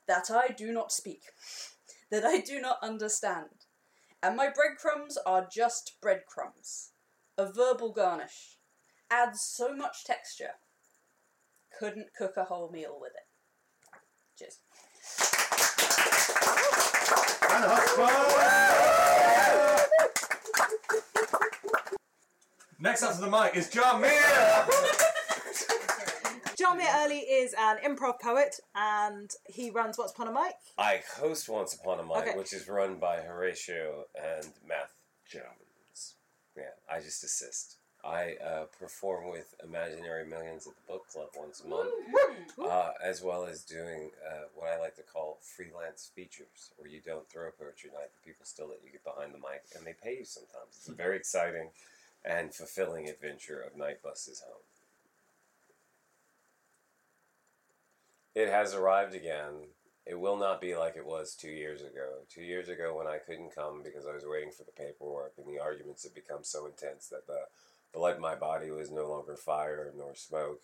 that 0.07 0.31
I 0.31 0.49
do 0.49 0.73
not 0.73 0.93
speak 0.93 1.23
that 2.11 2.25
I 2.25 2.40
do 2.40 2.61
not 2.61 2.79
understand. 2.83 3.66
And 4.23 4.37
my 4.37 4.49
breadcrumbs 4.49 5.19
are 5.27 5.47
just 5.51 5.99
breadcrumbs. 6.01 6.90
A 7.38 7.53
verbal 7.53 7.92
garnish. 7.92 8.57
Adds 9.11 9.40
so 9.42 9.75
much 9.75 10.05
texture. 10.05 10.55
Couldn't 11.79 12.09
cook 12.16 12.33
a 12.37 12.45
whole 12.45 12.71
meal 12.71 12.99
with 13.01 13.12
it. 13.12 13.27
Cheers. 14.38 14.61
Next 22.79 23.03
up 23.03 23.14
to 23.14 23.21
the 23.21 23.31
mic 23.31 23.57
is 23.57 23.71
John 23.71 24.01
Meir. 24.03 25.16
Jah 26.57 26.75
Mir 26.75 26.87
Early 27.05 27.19
is 27.19 27.55
an 27.59 27.77
improv 27.85 28.21
poet 28.21 28.57
and 28.75 29.31
he 29.47 29.71
runs 29.71 29.99
Once 29.99 30.12
Upon 30.12 30.29
a 30.29 30.33
Mic. 30.33 30.55
I 30.79 31.03
host 31.19 31.49
Once 31.49 31.75
Upon 31.75 32.01
a 32.01 32.03
Mic, 32.03 32.16
Okay. 32.29 32.37
which 32.37 32.53
is 32.55 32.66
run 32.69 32.97
by 32.99 33.21
Horatio 33.21 34.05
and 34.14 34.47
Math 34.66 34.95
Jones. 35.31 36.14
Yeah, 36.57 36.71
I 36.90 37.01
just 37.01 37.23
assist. 37.23 37.77
I 38.05 38.37
uh, 38.42 38.64
perform 38.79 39.31
with 39.31 39.55
Imaginary 39.64 40.25
Millions 40.27 40.66
at 40.66 40.75
the 40.77 40.92
book 40.92 41.09
club 41.12 41.29
once 41.37 41.61
a 41.61 41.69
month, 41.69 41.90
uh, 42.62 42.90
as 43.03 43.21
well 43.21 43.45
as 43.45 43.62
doing 43.64 44.11
uh, 44.31 44.45
what 44.55 44.69
I 44.69 44.79
like 44.79 44.95
to 44.97 45.03
call 45.03 45.38
freelance 45.42 46.11
features, 46.14 46.71
where 46.77 46.88
you 46.88 47.01
don't 47.05 47.29
throw 47.29 47.49
a 47.49 47.51
poetry 47.51 47.90
night, 47.92 48.09
but 48.14 48.25
people 48.25 48.47
still 48.47 48.69
let 48.69 48.79
you 48.85 48.92
get 48.92 49.03
behind 49.05 49.35
the 49.35 49.38
mic, 49.38 49.64
and 49.77 49.85
they 49.85 49.92
pay 50.01 50.19
you 50.19 50.25
sometimes. 50.25 50.71
It's 50.79 50.88
a 50.88 50.92
very 50.95 51.16
exciting 51.16 51.71
and 52.25 52.55
fulfilling 52.55 53.09
adventure 53.09 53.61
of 53.61 53.77
night 53.77 54.03
buses 54.03 54.40
home. 54.47 54.62
It 58.37 58.51
has 58.51 58.75
arrived 58.75 59.14
again. 59.14 59.68
It 60.05 60.20
will 60.20 60.37
not 60.37 60.61
be 60.61 60.77
like 60.77 60.94
it 60.94 61.07
was 61.07 61.35
two 61.35 61.49
years 61.49 61.81
ago. 61.81 62.18
Two 62.29 62.42
years 62.42 62.68
ago, 62.68 62.94
when 62.94 63.07
I 63.07 63.16
couldn't 63.16 63.55
come 63.55 63.83
because 63.83 64.07
I 64.07 64.12
was 64.12 64.27
waiting 64.27 64.51
for 64.51 64.62
the 64.62 64.72
paperwork, 64.72 65.33
and 65.38 65.46
the 65.46 65.59
arguments 65.59 66.05
had 66.05 66.12
become 66.12 66.44
so 66.44 66.66
intense 66.66 67.09
that 67.09 67.27
the 67.27 67.46
blood 67.94 68.16
in 68.16 68.20
my 68.20 68.35
body 68.35 68.70
was 68.70 68.90
no 68.90 69.09
longer 69.09 69.37
fire 69.37 69.90
nor 69.96 70.14
smoke. 70.14 70.61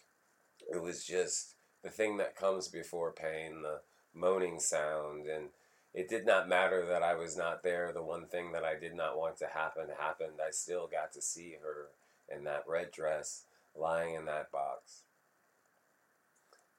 It 0.71 0.83
was 0.83 1.07
just 1.07 1.55
the 1.83 1.89
thing 1.89 2.19
that 2.19 2.37
comes 2.37 2.69
before 2.69 3.11
pain, 3.11 3.63
the 3.63 3.81
moaning 4.15 4.61
sound, 4.61 5.27
and 5.27 5.49
it 5.95 6.11
did 6.11 6.27
not 6.27 6.51
matter 6.51 6.85
that 6.85 7.03
I 7.03 7.15
was 7.15 7.39
not 7.39 7.63
there. 7.63 7.91
The 7.95 8.03
one 8.03 8.27
thing 8.27 8.53
that 8.53 8.65
I 8.65 8.79
did 8.79 8.95
not 8.95 9.19
want 9.19 9.39
to 9.39 9.47
happen 9.47 9.87
happened. 9.99 10.41
I 10.47 10.51
still 10.51 10.89
got 10.93 11.15
to 11.15 11.23
see 11.23 11.57
her 11.63 11.89
in 12.29 12.45
that 12.45 12.65
red 12.69 12.93
dress 12.93 13.45
lying 13.75 14.15
in 14.15 14.27
that 14.27 14.53
box. 14.53 15.05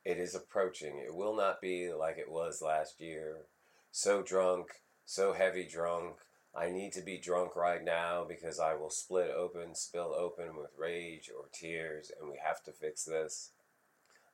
It 0.06 0.18
is 0.18 0.36
approaching. 0.36 0.98
It 0.98 1.16
will 1.16 1.36
not 1.36 1.62
be 1.62 1.92
like 1.94 2.18
it 2.18 2.30
was 2.30 2.62
last 2.62 3.00
year. 3.00 3.46
So 3.92 4.22
drunk, 4.22 4.68
so 5.06 5.34
heavy 5.34 5.66
drunk. 5.66 6.18
I 6.56 6.70
need 6.70 6.92
to 6.94 7.02
be 7.02 7.18
drunk 7.18 7.56
right 7.56 7.84
now 7.84 8.26
because 8.28 8.60
I 8.60 8.76
will 8.76 8.89
split 8.89 9.32
open, 9.32 9.76
spill 9.76 10.13
open 10.13 10.56
with 10.58 10.78
rage 10.78 11.32
or 11.36 11.46
tears, 11.52 12.12
and 12.20 12.30
we 12.30 12.38
have 12.44 12.62
to 12.63 12.72
fix 12.72 13.06
this. 13.06 13.52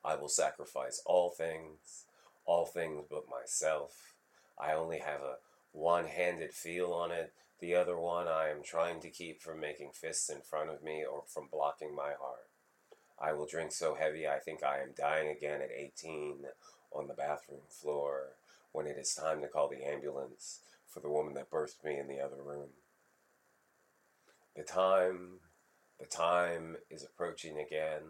I 0.03 0.15
will 0.15 0.27
sacrifice 0.27 1.01
all 1.05 1.29
things, 1.29 2.05
all 2.45 2.65
things 2.65 3.05
but 3.09 3.29
myself. 3.29 4.15
I 4.57 4.73
only 4.73 4.99
have 4.99 5.21
a 5.21 5.35
one 5.71 6.07
handed 6.07 6.53
feel 6.53 6.91
on 6.91 7.11
it. 7.11 7.31
The 7.59 7.75
other 7.75 7.97
one 7.97 8.27
I 8.27 8.49
am 8.49 8.63
trying 8.63 9.01
to 9.01 9.09
keep 9.09 9.41
from 9.41 9.59
making 9.59 9.91
fists 9.93 10.29
in 10.29 10.41
front 10.41 10.69
of 10.69 10.83
me 10.83 11.05
or 11.05 11.23
from 11.27 11.47
blocking 11.51 11.95
my 11.95 12.13
heart. 12.19 12.48
I 13.21 13.33
will 13.33 13.45
drink 13.45 13.71
so 13.71 13.95
heavy 13.95 14.27
I 14.27 14.39
think 14.39 14.63
I 14.63 14.79
am 14.81 14.93
dying 14.97 15.29
again 15.29 15.61
at 15.61 15.71
18 15.75 16.45
on 16.91 17.07
the 17.07 17.13
bathroom 17.13 17.61
floor 17.67 18.35
when 18.71 18.87
it 18.87 18.97
is 18.97 19.13
time 19.13 19.41
to 19.41 19.47
call 19.47 19.67
the 19.67 19.85
ambulance 19.85 20.59
for 20.87 20.99
the 20.99 21.09
woman 21.09 21.33
that 21.35 21.51
birthed 21.51 21.83
me 21.83 21.97
in 21.97 22.07
the 22.07 22.19
other 22.19 22.41
room. 22.43 22.69
The 24.55 24.63
time, 24.63 25.39
the 25.99 26.05
time 26.05 26.77
is 26.89 27.03
approaching 27.03 27.59
again. 27.59 28.01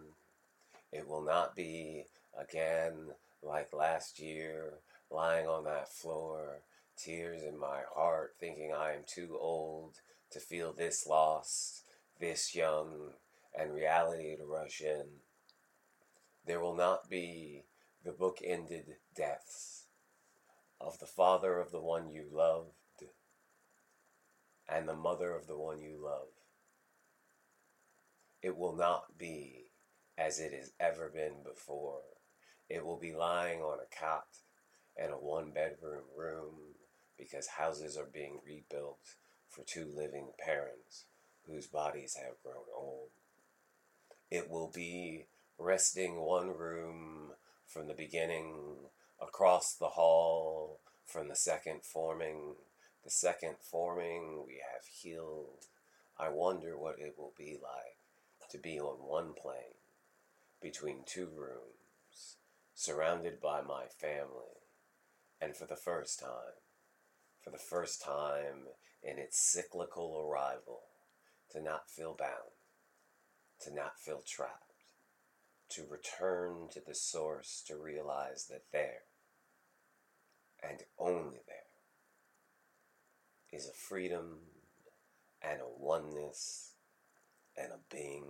It 0.91 1.07
will 1.07 1.21
not 1.21 1.55
be 1.55 2.05
again 2.39 3.11
like 3.41 3.73
last 3.73 4.19
year, 4.19 4.73
lying 5.11 5.47
on 5.47 5.63
that 5.65 5.91
floor, 5.91 6.61
tears 6.97 7.43
in 7.43 7.57
my 7.57 7.81
heart, 7.93 8.35
thinking 8.39 8.73
I 8.73 8.93
am 8.93 9.01
too 9.05 9.37
old 9.39 9.95
to 10.31 10.39
feel 10.39 10.73
this 10.73 11.07
lost, 11.07 11.83
this 12.19 12.53
young 12.53 13.13
and 13.57 13.73
reality 13.73 14.35
to 14.35 14.45
rush 14.45 14.81
in. 14.81 15.05
There 16.45 16.59
will 16.59 16.75
not 16.75 17.09
be 17.09 17.65
the 18.03 18.11
book 18.11 18.39
ended 18.43 18.95
deaths 19.15 19.85
of 20.79 20.99
the 20.99 21.05
father 21.05 21.59
of 21.59 21.71
the 21.71 21.81
one 21.81 22.09
you 22.09 22.25
loved 22.31 22.73
and 24.71 24.87
the 24.87 24.95
mother 24.95 25.35
of 25.35 25.47
the 25.47 25.57
one 25.57 25.81
you 25.81 25.97
love. 26.01 26.27
It 28.41 28.55
will 28.57 28.75
not 28.75 29.17
be 29.17 29.71
as 30.17 30.39
it 30.39 30.53
has 30.53 30.71
ever 30.79 31.09
been 31.09 31.43
before. 31.43 32.01
It 32.69 32.85
will 32.85 32.97
be 32.97 33.13
lying 33.13 33.61
on 33.61 33.79
a 33.79 33.99
cot 33.99 34.27
in 34.97 35.11
a 35.11 35.17
one 35.17 35.51
bedroom 35.51 36.03
room 36.15 36.55
because 37.17 37.47
houses 37.47 37.97
are 37.97 38.09
being 38.11 38.39
rebuilt 38.45 39.15
for 39.49 39.63
two 39.63 39.91
living 39.93 40.29
parents 40.37 41.05
whose 41.45 41.67
bodies 41.67 42.15
have 42.15 42.41
grown 42.43 42.63
old. 42.75 43.09
It 44.31 44.49
will 44.49 44.71
be 44.73 45.25
resting 45.57 46.17
one 46.21 46.55
room 46.55 47.31
from 47.65 47.87
the 47.87 47.93
beginning, 47.93 48.55
across 49.21 49.73
the 49.73 49.89
hall 49.89 50.79
from 51.05 51.27
the 51.27 51.35
second 51.35 51.83
forming. 51.83 52.55
The 53.03 53.09
second 53.09 53.55
forming 53.59 54.43
we 54.45 54.61
have 54.73 54.85
healed. 54.85 55.65
I 56.17 56.29
wonder 56.29 56.77
what 56.77 56.99
it 56.99 57.15
will 57.17 57.33
be 57.37 57.57
like 57.61 57.97
to 58.49 58.57
be 58.57 58.79
on 58.79 59.07
one 59.07 59.33
plane 59.33 59.77
between 60.61 61.03
two 61.05 61.29
rooms, 61.35 62.37
surrounded 62.73 63.39
by 63.39 63.61
my 63.61 63.85
family, 63.85 64.59
and 65.39 65.55
for 65.55 65.65
the 65.65 65.75
first 65.75 66.19
time, 66.19 66.59
for 67.41 67.51
the 67.51 67.57
first 67.57 68.01
time 68.01 68.67
in 69.01 69.17
its 69.17 69.39
cyclical 69.39 70.19
arrival, 70.19 70.81
to 71.51 71.61
not 71.61 71.89
feel 71.89 72.15
bound, 72.17 72.58
to 73.61 73.73
not 73.73 73.99
feel 73.99 74.21
trapped, 74.25 74.83
to 75.69 75.85
return 75.89 76.67
to 76.71 76.81
the 76.85 76.95
source 76.95 77.63
to 77.67 77.75
realize 77.75 78.47
that 78.49 78.63
there, 78.71 79.03
and 80.63 80.79
only 80.97 81.41
there, 81.47 81.57
is 83.51 83.67
a 83.67 83.73
freedom 83.73 84.37
and 85.41 85.61
a 85.61 85.83
oneness 85.83 86.73
and 87.57 87.71
a 87.71 87.93
being 87.93 88.25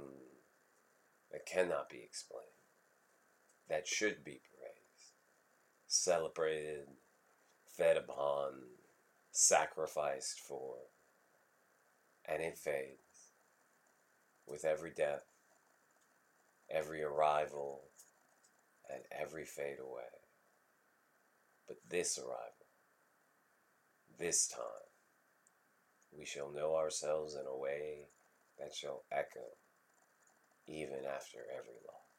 that 1.32 1.46
cannot 1.46 1.90
be 1.90 2.02
explained, 2.04 2.46
that 3.70 3.88
should 3.88 4.24
be 4.24 4.42
praised, 4.42 5.14
celebrated, 5.88 6.88
fed 7.66 7.98
upon, 7.98 8.54
sacrificed 9.32 10.40
for, 10.40 10.76
and 12.26 12.42
it 12.42 12.58
fades 12.58 13.09
with 14.50 14.66
every 14.66 14.92
death, 14.92 15.24
every 16.70 17.04
arrival, 17.04 17.84
and 18.92 19.02
every 19.12 19.46
fade 19.46 19.78
away. 19.80 20.02
But 21.68 21.78
this 21.90 22.18
arrival, 22.18 22.66
this 24.18 24.48
time, 24.48 24.64
we 26.18 26.26
shall 26.26 26.52
know 26.52 26.76
ourselves 26.76 27.36
in 27.36 27.46
a 27.46 27.56
way 27.58 28.08
that 28.58 28.74
shall 28.74 29.04
echo 29.12 29.46
even 30.68 31.06
after 31.06 31.40
every 31.56 31.76
loss. 31.88 32.10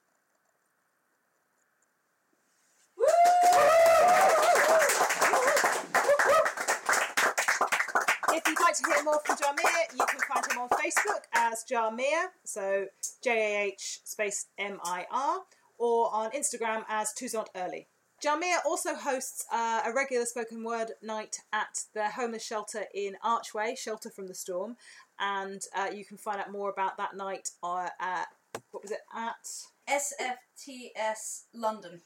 If 8.33 8.47
you'd 8.47 8.61
like 8.61 8.77
to 8.77 8.85
hear 8.87 9.03
more 9.03 9.21
from 9.25 9.37
Jah 9.37 9.53
Mir, 9.57 9.87
you 9.93 10.07
can 10.07 10.21
find 10.21 10.53
him 10.53 10.59
on 10.59 10.69
Facebook 10.69 11.23
as 11.33 11.65
Jah 11.65 11.91
Mir, 11.91 12.31
so 12.45 12.87
J 13.23 13.31
A 13.31 13.63
H 13.73 14.01
space 14.05 14.47
M 14.57 14.79
I 14.85 15.07
R, 15.11 15.41
or 15.79 16.15
on 16.15 16.31
Instagram 16.31 16.85
as 16.89 17.13
Toussaint 17.13 17.49
Early. 17.57 17.89
Jah 18.23 18.37
Mir 18.39 18.59
also 18.65 18.95
hosts 18.95 19.47
uh, 19.53 19.83
a 19.85 19.93
regular 19.93 20.27
spoken 20.27 20.63
word 20.63 20.93
night 21.03 21.39
at 21.53 21.85
the 21.95 22.11
homeless 22.11 22.45
shelter 22.45 22.85
in 22.95 23.17
Archway, 23.25 23.75
Shelter 23.75 24.11
from 24.11 24.29
the 24.29 24.35
Storm, 24.35 24.77
and 25.19 25.63
uh, 25.77 25.89
you 25.93 26.05
can 26.05 26.17
find 26.17 26.39
out 26.41 26.53
more 26.53 26.71
about 26.71 26.97
that 26.99 27.17
night 27.17 27.51
uh, 27.63 27.89
at 27.99 28.29
what 28.71 28.83
was 28.83 28.93
it 28.93 29.01
at 29.13 29.45
SFTS 29.89 31.45
London 31.53 32.03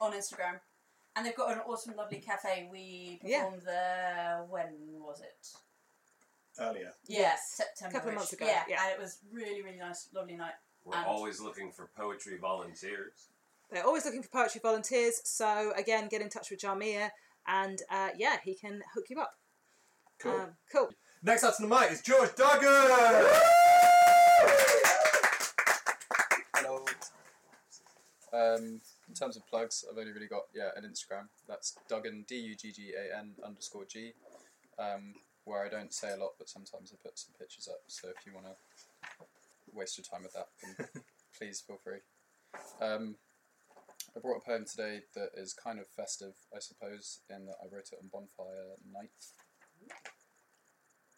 on 0.00 0.12
Instagram. 0.12 0.60
And 1.16 1.24
they've 1.24 1.36
got 1.36 1.52
an 1.52 1.60
awesome, 1.60 1.94
lovely 1.96 2.18
cafe. 2.18 2.68
We 2.70 3.20
Yeah. 3.22 3.44
performed 3.44 3.62
there, 3.66 4.44
when 4.48 5.00
was 5.00 5.20
it? 5.20 5.48
Earlier. 6.58 6.92
Yes, 7.06 7.50
September. 7.52 7.90
A 7.90 7.92
couple 7.98 8.08
of 8.10 8.14
months 8.16 8.32
ago, 8.32 8.46
Yeah, 8.46 8.64
yeah. 8.68 8.82
and 8.84 8.92
it 8.92 8.98
was 8.98 9.18
really, 9.30 9.62
really 9.62 9.76
nice, 9.78 10.08
lovely 10.12 10.36
night. 10.36 10.54
We're 10.84 10.96
And- 10.96 11.06
always 11.06 11.40
looking 11.40 11.72
for 11.72 11.86
poetry 11.96 12.36
volunteers. 12.38 13.28
They're 13.70 13.84
always 13.84 14.04
looking 14.04 14.22
for 14.22 14.28
poetry 14.28 14.60
volunteers, 14.60 15.20
so 15.28 15.72
again, 15.72 16.08
get 16.08 16.20
in 16.20 16.28
touch 16.28 16.50
with 16.50 16.60
Jah 16.60 16.74
Mir, 16.74 17.12
and 17.46 17.82
uh, 17.90 18.10
yeah, 18.16 18.38
he 18.44 18.54
can 18.54 18.82
hook 18.92 19.08
you 19.10 19.20
up. 19.20 19.36
Cool. 20.18 20.40
Um, 20.40 20.56
cool. 20.70 20.90
Next 21.22 21.42
up 21.44 21.56
to 21.56 21.62
the 21.62 21.68
mic 21.68 21.90
is 21.90 22.02
George 22.02 22.34
Duggan. 22.36 22.68
Hello. 26.54 26.84
Um, 28.32 28.80
in 29.08 29.14
terms 29.14 29.36
of 29.36 29.46
plugs, 29.46 29.84
I've 29.90 29.98
only 29.98 30.12
really 30.12 30.26
got 30.26 30.44
yeah 30.54 30.70
an 30.76 30.84
Instagram. 30.84 31.28
That's 31.48 31.76
Duggan 31.88 32.24
D 32.28 32.36
U 32.36 32.56
G 32.56 32.72
G 32.72 32.92
A 32.92 33.18
N 33.18 33.32
underscore 33.44 33.84
G, 33.84 34.12
um, 34.78 35.14
where 35.44 35.64
I 35.64 35.68
don't 35.68 35.92
say 35.92 36.12
a 36.12 36.16
lot, 36.16 36.32
but 36.38 36.48
sometimes 36.48 36.92
I 36.92 36.96
put 37.02 37.18
some 37.18 37.34
pictures 37.38 37.68
up. 37.68 37.80
So 37.86 38.08
if 38.08 38.26
you 38.26 38.32
want 38.34 38.46
to 38.46 38.54
waste 39.72 39.98
your 39.98 40.04
time 40.04 40.22
with 40.22 40.32
that, 40.32 40.48
then 40.62 41.02
please 41.38 41.62
feel 41.66 41.78
free. 41.82 41.98
Um, 42.80 43.16
I 44.16 44.20
brought 44.20 44.42
a 44.42 44.46
poem 44.46 44.64
today 44.64 45.00
that 45.14 45.30
is 45.36 45.52
kind 45.52 45.80
of 45.80 45.88
festive, 45.88 46.34
I 46.54 46.60
suppose, 46.60 47.20
in 47.28 47.46
that 47.46 47.56
I 47.60 47.66
wrote 47.72 47.90
it 47.92 47.98
on 48.00 48.08
bonfire 48.12 48.76
night. 48.92 49.10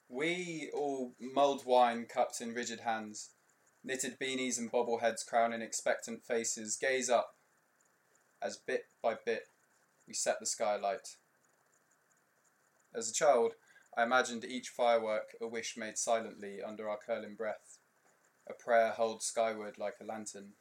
We 0.09 0.71
all 0.73 1.13
mulled 1.21 1.67
wine 1.67 2.07
cupped 2.09 2.41
in 2.41 2.55
rigid 2.55 2.81
hands, 2.81 3.31
knitted 3.85 4.19
beanies 4.19 4.59
and 4.59 4.73
bobbleheads 4.73 5.27
crowning 5.29 5.61
expectant 5.63 6.25
faces, 6.25 6.79
gaze 6.81 7.11
up 7.11 7.36
as 8.43 8.57
bit 8.57 8.85
by 9.03 9.15
bit 9.15 9.49
we 10.07 10.15
set 10.15 10.41
the 10.41 10.47
skylight. 10.47 11.17
As 12.95 13.11
a 13.11 13.15
child, 13.15 13.53
I 13.97 14.03
imagined 14.03 14.45
each 14.45 14.69
firework 14.69 15.37
a 15.41 15.47
wish 15.47 15.77
made 15.77 15.99
silently 15.99 16.63
under 16.63 16.89
our 16.89 16.99
curling 16.99 17.35
breath, 17.35 17.79
a 18.49 18.53
prayer 18.53 18.93
held 18.97 19.23
skyward 19.23 19.79
like 19.79 19.97
a 20.01 20.05
lantern. 20.05 20.53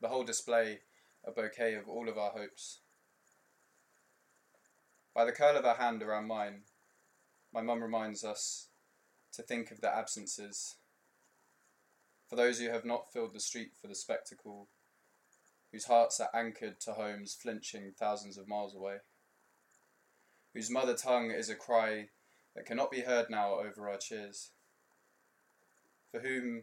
The 0.00 0.08
whole 0.08 0.24
display 0.24 0.80
a 1.26 1.30
bouquet 1.30 1.74
of 1.74 1.88
all 1.88 2.08
of 2.08 2.18
our 2.18 2.30
hopes. 2.30 2.80
By 5.14 5.24
the 5.24 5.32
curl 5.32 5.56
of 5.56 5.64
her 5.64 5.74
hand 5.74 6.02
around 6.02 6.26
mine, 6.26 6.62
my 7.52 7.62
mum 7.62 7.82
reminds 7.82 8.24
us 8.24 8.68
to 9.32 9.42
think 9.42 9.70
of 9.70 9.80
the 9.80 9.94
absences. 9.94 10.76
For 12.28 12.36
those 12.36 12.58
who 12.58 12.68
have 12.68 12.84
not 12.84 13.12
filled 13.12 13.32
the 13.32 13.40
street 13.40 13.72
for 13.80 13.86
the 13.86 13.94
spectacle, 13.94 14.68
whose 15.74 15.86
hearts 15.86 16.20
are 16.20 16.30
anchored 16.32 16.78
to 16.78 16.92
homes 16.92 17.34
flinching 17.34 17.90
thousands 17.98 18.38
of 18.38 18.46
miles 18.46 18.76
away, 18.76 18.98
whose 20.54 20.70
mother 20.70 20.94
tongue 20.94 21.32
is 21.32 21.50
a 21.50 21.54
cry 21.56 22.06
that 22.54 22.64
cannot 22.64 22.92
be 22.92 23.00
heard 23.00 23.28
now 23.28 23.54
over 23.54 23.90
our 23.90 23.96
cheers, 23.98 24.50
for 26.12 26.20
whom 26.20 26.62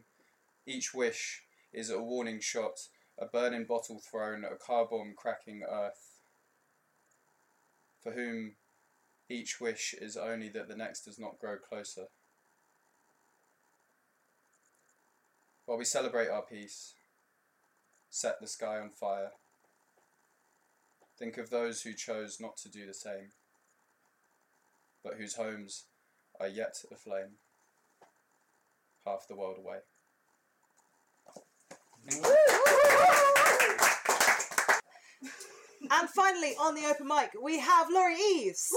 each 0.66 0.94
wish 0.94 1.42
is 1.74 1.90
a 1.90 2.02
warning 2.02 2.40
shot, 2.40 2.88
a 3.20 3.26
burning 3.26 3.66
bottle 3.66 4.00
thrown, 4.00 4.46
a 4.46 4.56
car 4.56 4.88
bomb 4.90 5.14
cracking 5.18 5.62
earth, 5.70 6.22
for 8.02 8.14
whom 8.14 8.54
each 9.28 9.60
wish 9.60 9.94
is 10.00 10.16
only 10.16 10.48
that 10.48 10.70
the 10.70 10.78
next 10.78 11.02
does 11.02 11.20
not 11.20 11.38
grow 11.38 11.58
closer. 11.58 12.06
While 15.66 15.78
we 15.78 15.84
celebrate 15.84 16.30
our 16.30 16.44
peace, 16.44 16.94
set 18.12 18.40
the 18.42 18.48
sky 18.48 18.78
on 18.78 18.90
fire. 18.90 19.32
Think 21.18 21.38
of 21.38 21.50
those 21.50 21.82
who 21.82 21.94
chose 21.94 22.40
not 22.40 22.58
to 22.58 22.70
do 22.70 22.86
the 22.86 22.94
same, 22.94 23.32
but 25.04 25.16
whose 25.16 25.36
homes 25.36 25.86
are 26.40 26.48
yet 26.48 26.84
aflame, 26.92 27.38
half 29.06 29.28
the 29.28 29.36
world 29.36 29.58
away. 29.58 29.78
And 35.90 36.10
finally, 36.10 36.54
on 36.60 36.76
the 36.76 36.86
open 36.86 37.08
mic, 37.08 37.32
we 37.42 37.60
have 37.60 37.88
Laurie 37.92 38.16
Eves. 38.16 38.72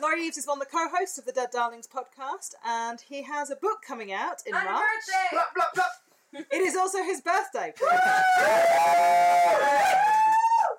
Laurie 0.00 0.26
Eves 0.26 0.36
is 0.36 0.46
one 0.46 0.60
of 0.60 0.66
the 0.66 0.70
co-hosts 0.70 1.18
of 1.18 1.24
the 1.24 1.32
Dead 1.32 1.50
Darlings 1.52 1.86
podcast, 1.86 2.54
and 2.66 3.00
he 3.00 3.22
has 3.22 3.50
a 3.50 3.56
book 3.56 3.78
coming 3.86 4.12
out 4.12 4.42
in 4.46 4.52
Happy 4.52 4.68
March. 4.68 4.82
birthday! 5.32 5.38
It 6.32 6.62
is 6.62 6.76
also 6.76 7.02
his 7.02 7.20
birthday. 7.20 7.74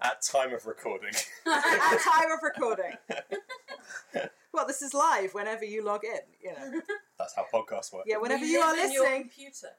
At 0.01 0.21
time 0.21 0.53
of 0.53 0.65
recording. 0.65 1.13
at 1.47 1.99
time 2.01 2.31
of 2.31 2.39
recording. 2.43 2.97
Well, 4.53 4.67
this 4.67 4.83
is 4.83 4.93
live 4.93 5.33
whenever 5.33 5.65
you 5.65 5.83
log 5.83 6.01
in. 6.03 6.19
You 6.39 6.51
know. 6.51 6.81
That's 7.17 7.33
how 7.35 7.47
podcasts 7.51 7.91
work. 7.91 8.03
Yeah, 8.05 8.17
whenever 8.17 8.43
We 8.43 8.51
you 8.51 8.59
are 8.59 8.75
live 8.75 8.85
in 8.85 8.91
your 8.91 9.19
computer. 9.19 9.69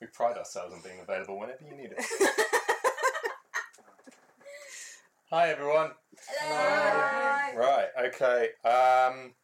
We 0.00 0.08
pride 0.08 0.36
ourselves 0.36 0.74
on 0.74 0.80
being 0.82 0.98
available 1.00 1.38
whenever 1.38 1.62
you 1.64 1.76
need 1.76 1.92
it. 1.96 2.04
Hi, 5.30 5.50
everyone. 5.50 5.92
Hello. 6.30 7.60
Right, 7.60 7.88
okay. 8.06 8.48
Um, 8.64 9.34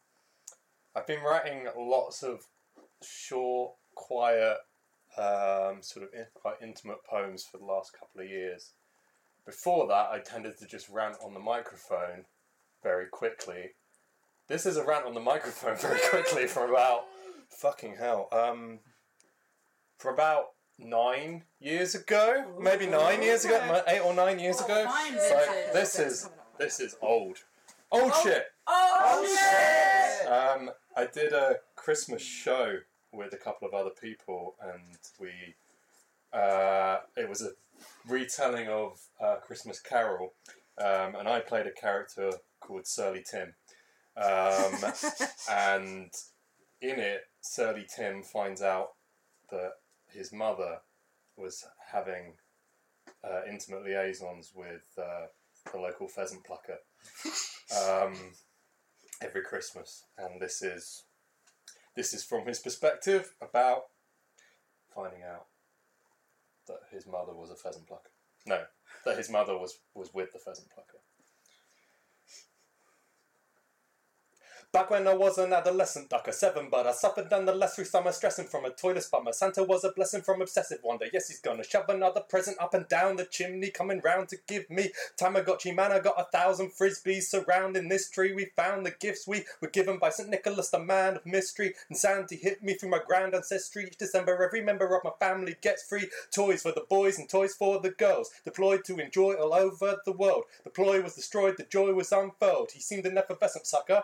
I've 0.93 1.07
been 1.07 1.21
writing 1.21 1.67
lots 1.77 2.21
of 2.21 2.41
short, 3.01 3.75
quiet, 3.95 4.57
um, 5.17 5.81
sort 5.81 6.05
of 6.05 6.13
in, 6.13 6.25
quite 6.33 6.55
intimate 6.61 7.03
poems 7.09 7.43
for 7.43 7.57
the 7.57 7.65
last 7.65 7.93
couple 7.93 8.21
of 8.21 8.29
years. 8.29 8.71
Before 9.45 9.87
that, 9.87 10.09
I 10.11 10.19
tended 10.19 10.57
to 10.57 10.65
just 10.65 10.89
rant 10.89 11.17
on 11.23 11.33
the 11.33 11.39
microphone 11.39 12.25
very 12.83 13.05
quickly. 13.07 13.71
This 14.47 14.65
is 14.65 14.77
a 14.77 14.83
rant 14.85 15.05
on 15.05 15.13
the 15.13 15.19
microphone 15.19 15.75
very 15.79 15.99
quickly 16.09 16.47
for 16.47 16.67
about 16.69 17.05
fucking 17.49 17.95
hell. 17.97 18.27
Um, 18.31 18.79
for 19.97 20.11
about 20.11 20.47
nine 20.77 21.43
years 21.59 21.95
ago, 21.95 22.43
maybe 22.59 22.85
nine 22.85 23.21
years 23.21 23.45
ago, 23.45 23.83
eight 23.87 24.01
or 24.01 24.13
nine 24.13 24.39
years 24.39 24.57
Oh, 24.61 24.65
ago. 24.65 24.85
fine 24.85 25.13
So 25.13 25.63
this 25.73 25.97
is 25.99 26.29
this 26.57 26.79
is 26.79 26.95
old, 27.01 27.37
old 27.91 28.11
Oh. 28.13 28.23
shit. 28.23 28.45
Oh, 28.67 29.25
shit! 29.25 30.27
Um, 30.27 30.71
I 30.97 31.05
did 31.05 31.33
a 31.33 31.57
Christmas 31.75 32.21
show 32.21 32.77
with 33.15 33.33
a 33.33 33.37
couple 33.37 33.67
of 33.67 33.73
other 33.73 33.91
people, 34.01 34.55
and 34.61 34.97
we. 35.19 35.31
Uh, 36.33 36.97
it 37.15 37.29
was 37.29 37.41
a 37.41 37.51
retelling 38.07 38.67
of 38.67 38.99
uh, 39.23 39.35
Christmas 39.37 39.79
Carol, 39.79 40.33
um, 40.77 41.15
and 41.15 41.27
I 41.27 41.39
played 41.39 41.67
a 41.67 41.71
character 41.71 42.31
called 42.59 42.87
Surly 42.87 43.23
Tim. 43.29 43.53
Um, 44.17 44.91
and 45.49 46.11
in 46.81 46.99
it, 46.99 47.21
Surly 47.41 47.85
Tim 47.93 48.23
finds 48.23 48.61
out 48.61 48.89
that 49.49 49.73
his 50.11 50.33
mother 50.33 50.79
was 51.37 51.65
having 51.91 52.33
uh, 53.23 53.41
intimate 53.49 53.83
liaisons 53.83 54.51
with 54.55 54.83
uh, 54.97 55.27
the 55.71 55.79
local 55.79 56.07
pheasant 56.07 56.43
plucker. 56.43 56.79
Um, 57.89 58.13
every 59.23 59.41
Christmas, 59.41 60.05
and 60.19 60.39
this 60.39 60.61
is 60.61 61.03
this 61.95 62.13
is 62.13 62.23
from 62.23 62.45
his 62.45 62.59
perspective 62.59 63.33
about 63.41 63.83
finding 64.93 65.23
out 65.23 65.45
that 66.67 66.79
his 66.91 67.05
mother 67.05 67.33
was 67.33 67.51
a 67.51 67.55
pheasant 67.55 67.87
plucker. 67.87 68.11
No, 68.45 68.63
that 69.05 69.17
his 69.17 69.29
mother 69.29 69.57
was 69.57 69.79
was 69.93 70.13
with 70.13 70.31
the 70.33 70.39
pheasant 70.39 70.69
plucker. 70.69 70.99
Back 74.75 74.89
when 74.89 75.07
I 75.07 75.13
was 75.13 75.37
an 75.37 75.53
adolescent 75.53 76.09
ducker, 76.09 76.33
seven, 76.33 76.67
but 76.69 76.85
I 76.85 76.91
suffered 76.91 77.31
nonetheless 77.31 77.75
through 77.75 77.85
summer 77.85 78.11
stressing 78.11 78.47
from 78.47 78.65
a 78.65 78.71
toilet 78.71 79.07
bummer. 79.09 79.31
Santa 79.31 79.63
was 79.63 79.85
a 79.85 79.93
blessing 79.93 80.21
from 80.21 80.41
obsessive 80.41 80.79
wonder. 80.83 81.05
Yes, 81.13 81.29
he's 81.29 81.39
gonna 81.39 81.63
shove 81.63 81.87
another 81.87 82.19
present 82.19 82.57
up 82.59 82.73
and 82.73 82.85
down 82.89 83.15
the 83.15 83.23
chimney, 83.23 83.69
coming 83.69 84.01
round 84.03 84.27
to 84.27 84.37
give 84.49 84.69
me 84.69 84.91
Tamagotchi 85.17 85.73
man. 85.73 85.93
I 85.93 85.99
got 85.99 86.19
a 86.19 86.25
thousand 86.25 86.71
frisbees 86.73 87.21
surrounding 87.21 87.87
this 87.87 88.09
tree. 88.09 88.33
We 88.33 88.51
found 88.57 88.85
the 88.85 88.91
gifts 88.91 89.25
we 89.25 89.45
were 89.61 89.69
given 89.69 89.97
by 89.97 90.09
St. 90.09 90.27
Nicholas, 90.27 90.71
the 90.71 90.79
man 90.79 91.15
of 91.15 91.25
mystery. 91.25 91.73
And 91.87 91.97
Santa 91.97 92.35
hit 92.35 92.61
me 92.61 92.73
through 92.73 92.89
my 92.89 92.99
grand 93.07 93.33
ancestry. 93.33 93.85
Each 93.87 93.97
December, 93.97 94.43
every 94.43 94.61
member 94.61 94.93
of 94.93 95.05
my 95.05 95.11
family 95.25 95.55
gets 95.61 95.83
free 95.83 96.09
toys 96.33 96.63
for 96.63 96.73
the 96.73 96.85
boys 96.89 97.17
and 97.17 97.29
toys 97.29 97.53
for 97.53 97.79
the 97.79 97.91
girls. 97.91 98.29
Deployed 98.43 98.83
to 98.87 98.97
enjoy 98.97 99.35
all 99.35 99.53
over 99.53 100.01
the 100.03 100.11
world. 100.11 100.43
The 100.65 100.69
ploy 100.69 101.01
was 101.01 101.15
destroyed, 101.15 101.55
the 101.57 101.63
joy 101.63 101.93
was 101.93 102.11
unfurled. 102.11 102.71
He 102.73 102.81
seemed 102.81 103.05
an 103.05 103.17
effervescent 103.17 103.67
sucker. 103.67 104.03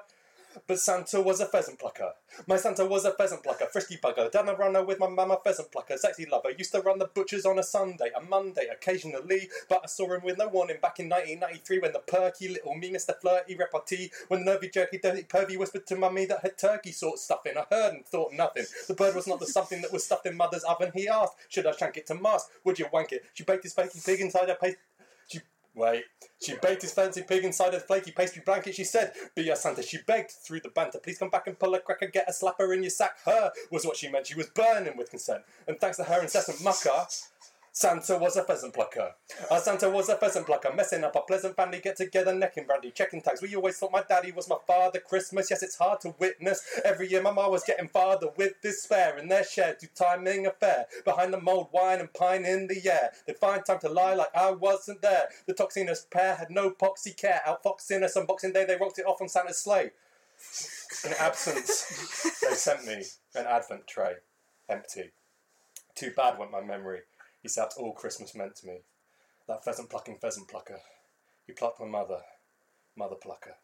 But 0.68 0.80
Santa 0.80 1.22
was 1.22 1.40
a 1.40 1.46
pheasant 1.46 1.80
plucker. 1.80 2.12
My 2.48 2.58
Santa 2.58 2.86
was 2.86 3.06
a 3.06 3.12
pheasant 3.12 3.44
plucker, 3.44 3.66
frisky 3.72 3.98
bugger. 3.98 4.32
Done 4.32 4.50
a 4.50 4.56
runner 4.56 4.84
with 4.84 5.00
my 5.00 5.08
mama 5.08 5.38
pheasant 5.44 5.72
plucker, 5.72 5.98
sexy 5.98 6.26
lover. 6.26 6.52
Used 6.52 6.72
to 6.74 6.82
run 6.82 7.00
the 7.00 7.06
butchers 7.06 7.46
on 7.46 7.60
a 7.60 7.64
Sunday, 7.64 8.12
a 8.16 8.22
Monday, 8.22 8.68
occasionally. 8.72 9.50
But 9.70 9.82
I 9.84 9.88
saw 9.88 10.14
him 10.14 10.24
with 10.24 10.38
no 10.38 10.48
warning 10.48 10.78
back 10.82 11.00
in 11.00 11.10
1993 11.10 11.80
when 11.80 11.94
the 11.94 12.00
perky 12.00 12.48
little 12.48 12.76
meanest, 12.76 13.08
the 13.08 13.14
flirty 13.14 13.56
repartee, 13.56 14.12
when 14.28 14.46
the 14.46 14.52
nervy 14.52 14.70
jerky, 14.70 14.98
dirty 14.98 15.24
pervy 15.24 15.58
whispered 15.58 15.88
to 15.88 15.96
mummy 15.96 16.26
that 16.26 16.42
her 16.44 16.50
turkey 16.50 16.92
sort 16.92 17.20
stuffing. 17.20 17.54
I 17.58 17.66
heard 17.74 17.94
and 17.94 18.06
thought 18.06 18.34
nothing. 18.34 18.66
The 18.88 18.94
bird 18.94 19.16
was 19.16 19.28
not 19.28 19.40
the 19.40 19.48
something 19.48 19.82
that 19.82 19.94
was 19.94 20.04
stuffed 20.04 20.26
in 20.26 20.38
mother's 20.38 20.64
oven. 20.64 20.92
He 20.94 21.08
asked, 21.08 21.34
should 21.50 21.68
I 21.68 21.72
shank 21.72 21.98
it 21.98 22.08
to 22.08 22.16
mask? 22.16 22.48
Would 22.64 22.80
you 22.80 22.88
wank 22.92 23.12
it? 23.12 23.24
She 23.34 23.44
baked 23.44 23.64
his 23.64 23.74
baking 23.74 24.02
pig 24.06 24.22
inside 24.22 24.50
her 24.50 24.56
paste. 24.56 24.78
Wait. 25.74 26.04
She 26.42 26.56
baked 26.62 26.82
his 26.82 26.92
fancy 26.92 27.22
pig 27.22 27.46
inside 27.46 27.74
a 27.74 27.80
flaky 27.80 28.12
pastry 28.12 28.42
blanket. 28.46 28.76
She 28.76 28.84
said, 28.84 29.14
Be 29.36 29.44
your 29.44 29.56
Santa. 29.56 29.82
She 29.82 30.00
begged 30.06 30.32
through 30.32 30.62
the 30.62 30.70
banter. 30.70 31.00
Please 31.00 31.18
come 31.18 31.30
back 31.30 31.48
and 31.48 31.58
pull 31.58 31.74
a 31.76 31.80
cracker, 31.80 32.08
get 32.08 32.28
a 32.28 32.32
slapper 32.32 32.74
in 32.76 32.84
your 32.84 32.90
sack. 32.90 33.20
Her 33.26 33.52
was 33.72 33.86
what 33.86 33.96
she 33.96 34.10
meant. 34.10 34.28
She 34.28 34.36
was 34.36 34.48
burning 34.48 34.98
with 34.98 35.10
consent. 35.10 35.44
And 35.68 35.80
thanks 35.80 35.98
to 35.98 36.04
her 36.04 36.22
incessant 36.22 36.64
mucker, 36.64 37.08
Santa 37.74 38.18
was 38.18 38.36
a 38.36 38.44
pheasant 38.44 38.74
plucker. 38.74 39.14
Our 39.50 39.60
Santa 39.60 39.90
was 39.90 40.10
a 40.10 40.18
pheasant 40.18 40.46
plucker, 40.46 40.74
messing 40.76 41.06
up 41.06 41.16
a 41.16 41.22
pleasant 41.22 41.56
family 41.56 41.80
get 41.80 41.96
together, 41.96 42.34
necking 42.34 42.66
brandy, 42.66 42.92
checking 42.92 43.22
tags. 43.22 43.42
We 43.42 43.56
always 43.56 43.78
thought 43.78 43.94
my 43.94 44.04
daddy 44.04 44.34
was 44.34 44.50
my 44.50 44.58
father. 44.68 45.00
Christmas, 45.00 45.50
yes, 45.50 45.64
it's 45.64 45.78
hard 45.78 46.02
to 46.02 46.14
witness. 46.20 46.62
Every 46.84 47.10
year, 47.10 47.22
my 47.22 47.32
ma 47.32 47.48
was 47.48 47.64
getting 47.64 47.88
farther 47.88 48.28
with 48.36 48.62
despair 48.62 49.18
in 49.18 49.30
their 49.30 49.46
shed 49.46 49.80
to 49.80 49.88
timing 49.88 50.48
affair. 50.48 50.88
Behind 51.06 51.34
the 51.34 51.40
mold, 51.40 51.70
wine 51.72 52.02
and 52.02 52.14
pine 52.14 52.44
in 52.44 52.68
the 52.68 52.82
air, 52.92 53.12
they'd 53.26 53.38
find 53.38 53.66
time 53.66 53.80
to 53.80 53.90
lie 53.90 54.16
like 54.16 54.36
I 54.36 54.52
wasn't 54.52 55.02
there. 55.02 55.30
The 55.48 55.54
toxinous 55.54 56.10
pair 56.12 56.36
had 56.36 56.52
no 56.52 56.72
poxy 56.72 57.16
care. 57.16 57.42
Out 57.46 57.62
Outfoxing 57.64 58.04
us 58.04 58.18
on 58.18 58.26
Boxing 58.26 58.54
Day, 58.54 58.66
they 58.66 58.76
rocked 58.76 59.00
it 59.00 59.06
off 59.06 59.22
on 59.22 59.30
Santa's 59.30 59.60
sleigh. 59.60 59.92
In 61.06 61.14
absence, 61.20 62.40
they 62.42 62.56
sent 62.56 62.86
me 62.86 63.04
an 63.36 63.46
advent 63.46 63.88
tray, 63.88 64.16
empty. 64.68 65.12
Too 65.96 66.12
bad 66.16 66.38
went 66.38 66.52
my 66.52 66.62
memory. 66.62 67.02
He 67.42 67.50
said 67.50 67.70
all 67.78 67.94
Christmas 67.94 68.36
meant 68.36 68.56
to 68.58 68.68
me. 68.68 68.82
That 69.48 69.66
pheasant 69.66 69.90
plucking 69.90 70.20
pheasant 70.22 70.48
plucker. 70.48 70.80
He 71.48 71.54
plucked 71.54 71.80
my 71.80 71.88
mother, 71.88 72.20
mother 72.96 73.16
plucker. 73.16 73.56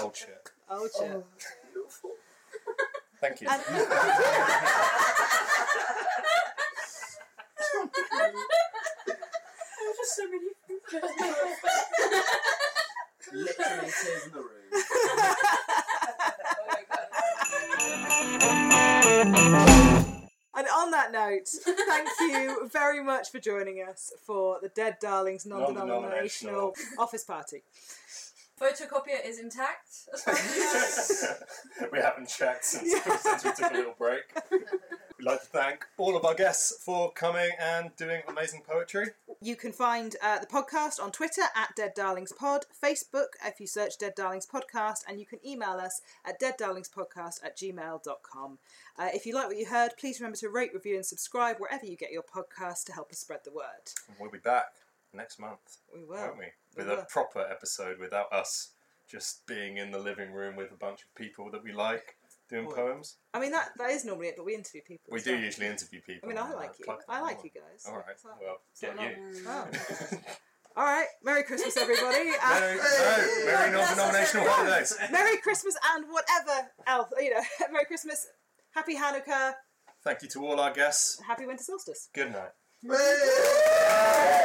Old 0.00 0.16
shit. 0.16 0.50
Oh, 0.68 0.88
shit. 0.98 1.24
Thank 3.20 3.40
you. 3.40 3.48
And- 3.48 3.62
Just 10.02 10.16
so 10.16 10.24
many 10.28 10.50
Literally 13.32 13.90
tears 14.02 14.26
in 14.26 14.32
the 14.32 14.38
room. 14.38 14.48
And 20.54 20.66
on 20.68 20.90
that 20.90 21.12
note, 21.12 21.48
thank 21.48 22.08
you 22.20 22.68
very 22.70 23.02
much 23.02 23.30
for 23.30 23.38
joining 23.40 23.82
us 23.82 24.12
for 24.24 24.58
the 24.60 24.68
Dead 24.68 24.98
Darlings 25.00 25.46
non 25.46 25.74
denominational 25.74 26.74
office 26.98 27.24
party. 27.24 27.62
Photocopier 28.60 29.24
is 29.24 29.40
intact. 29.40 29.88
as 30.14 30.22
far 30.22 30.34
as 30.34 31.24
you 31.80 31.82
know. 31.82 31.88
we 31.90 31.98
haven't 31.98 32.28
checked 32.28 32.64
since, 32.64 32.94
since 33.22 33.44
we 33.44 33.52
took 33.52 33.72
a 33.72 33.74
little 33.74 33.94
break. 33.98 34.22
We'd 35.22 35.28
like 35.30 35.40
to 35.42 35.46
thank 35.46 35.86
all 35.98 36.16
of 36.16 36.24
our 36.24 36.34
guests 36.34 36.82
for 36.84 37.12
coming 37.12 37.50
and 37.60 37.94
doing 37.94 38.22
amazing 38.26 38.62
poetry. 38.68 39.06
You 39.40 39.54
can 39.54 39.70
find 39.70 40.16
uh, 40.20 40.40
the 40.40 40.48
podcast 40.48 41.00
on 41.00 41.12
Twitter 41.12 41.42
at 41.54 41.76
Dead 41.76 41.92
Darlings 41.94 42.32
Pod, 42.32 42.64
Facebook 42.82 43.26
if 43.44 43.60
you 43.60 43.68
search 43.68 43.98
Dead 43.98 44.14
Darlings 44.16 44.48
Podcast, 44.52 45.04
and 45.06 45.20
you 45.20 45.26
can 45.26 45.38
email 45.46 45.74
us 45.74 46.00
at 46.24 46.40
deaddarlingspodcast 46.40 47.44
at 47.44 47.56
gmail.com. 47.56 48.58
Uh, 48.98 49.08
if 49.14 49.24
you 49.24 49.32
like 49.36 49.46
what 49.46 49.56
you 49.56 49.66
heard, 49.66 49.90
please 49.96 50.18
remember 50.18 50.38
to 50.38 50.48
rate, 50.48 50.74
review, 50.74 50.96
and 50.96 51.06
subscribe 51.06 51.58
wherever 51.60 51.86
you 51.86 51.96
get 51.96 52.10
your 52.10 52.24
podcast 52.24 52.82
to 52.86 52.92
help 52.92 53.12
us 53.12 53.18
spread 53.20 53.44
the 53.44 53.52
word. 53.52 53.92
And 54.08 54.16
we'll 54.18 54.28
be 54.32 54.38
back 54.38 54.72
next 55.14 55.38
month, 55.38 55.76
We 55.94 56.02
will. 56.02 56.16
won't 56.16 56.38
we? 56.38 56.46
We 56.76 56.82
With 56.82 56.88
a 56.92 56.96
will. 56.96 57.04
proper 57.04 57.46
episode 57.48 58.00
without 58.00 58.32
us 58.32 58.70
just 59.08 59.46
being 59.46 59.76
in 59.76 59.92
the 59.92 60.00
living 60.00 60.32
room 60.32 60.56
with 60.56 60.72
a 60.72 60.76
bunch 60.76 61.02
of 61.02 61.14
people 61.14 61.48
that 61.52 61.62
we 61.62 61.70
like 61.72 62.16
doing 62.52 62.66
Well, 62.66 62.76
poems. 62.76 63.16
I 63.34 63.40
mean, 63.40 63.50
that, 63.52 63.70
that 63.78 63.90
is 63.90 64.04
normally 64.04 64.28
it, 64.28 64.34
but 64.36 64.44
we 64.46 64.54
interview 64.54 64.80
people. 64.86 65.08
We 65.10 65.18
as 65.18 65.24
do 65.24 65.32
well. 65.32 65.40
usually 65.42 65.66
interview 65.66 66.00
people. 66.06 66.20
I 66.24 66.26
mean, 66.28 66.38
I 66.38 66.44
and, 66.44 66.52
uh, 66.54 66.56
like 66.56 66.78
you. 66.78 66.84
plug 66.84 66.98
I 67.08 67.16
them 67.16 67.24
like 67.26 67.38
on. 67.38 67.44
you 67.44 67.50
guys. 67.50 67.84
All 67.88 67.96
right, 67.96 68.20
So- 68.20 68.28
well, 68.40 68.56
so 68.74 68.86
get 68.88 68.96
not- 68.96 69.10
you. 69.10 69.16
Oh. 69.48 69.66
All 70.76 70.84
right. 70.84 71.06
Merry 71.22 71.42
Christmas, 71.42 71.76
everybody. 71.76 72.30
Uh, 72.42 72.60
Merry, 72.60 72.76
no, 72.78 73.44
Merry 73.44 73.70
non-denominational 73.72 74.46
holidays. 74.48 74.96
Merry 75.12 75.36
Christmas 75.38 75.76
and 75.94 76.06
whatever 76.10 76.68
else. 76.86 77.08
You 77.20 77.30
know, 77.34 77.40
Merry 77.72 77.84
Christmas, 77.84 78.26
Happy 78.74 78.96
Hanukkah, 78.96 79.52
Thank 80.04 80.22
you 80.22 80.28
to 80.30 80.46
all 80.46 80.58
our 80.60 80.72
guests. 80.72 81.20
Happy 81.26 81.44
Winter 81.46 81.62
Solstice. 81.62 82.08
Good 82.14 82.32
night. 82.32 82.50
Hey! 82.90 84.42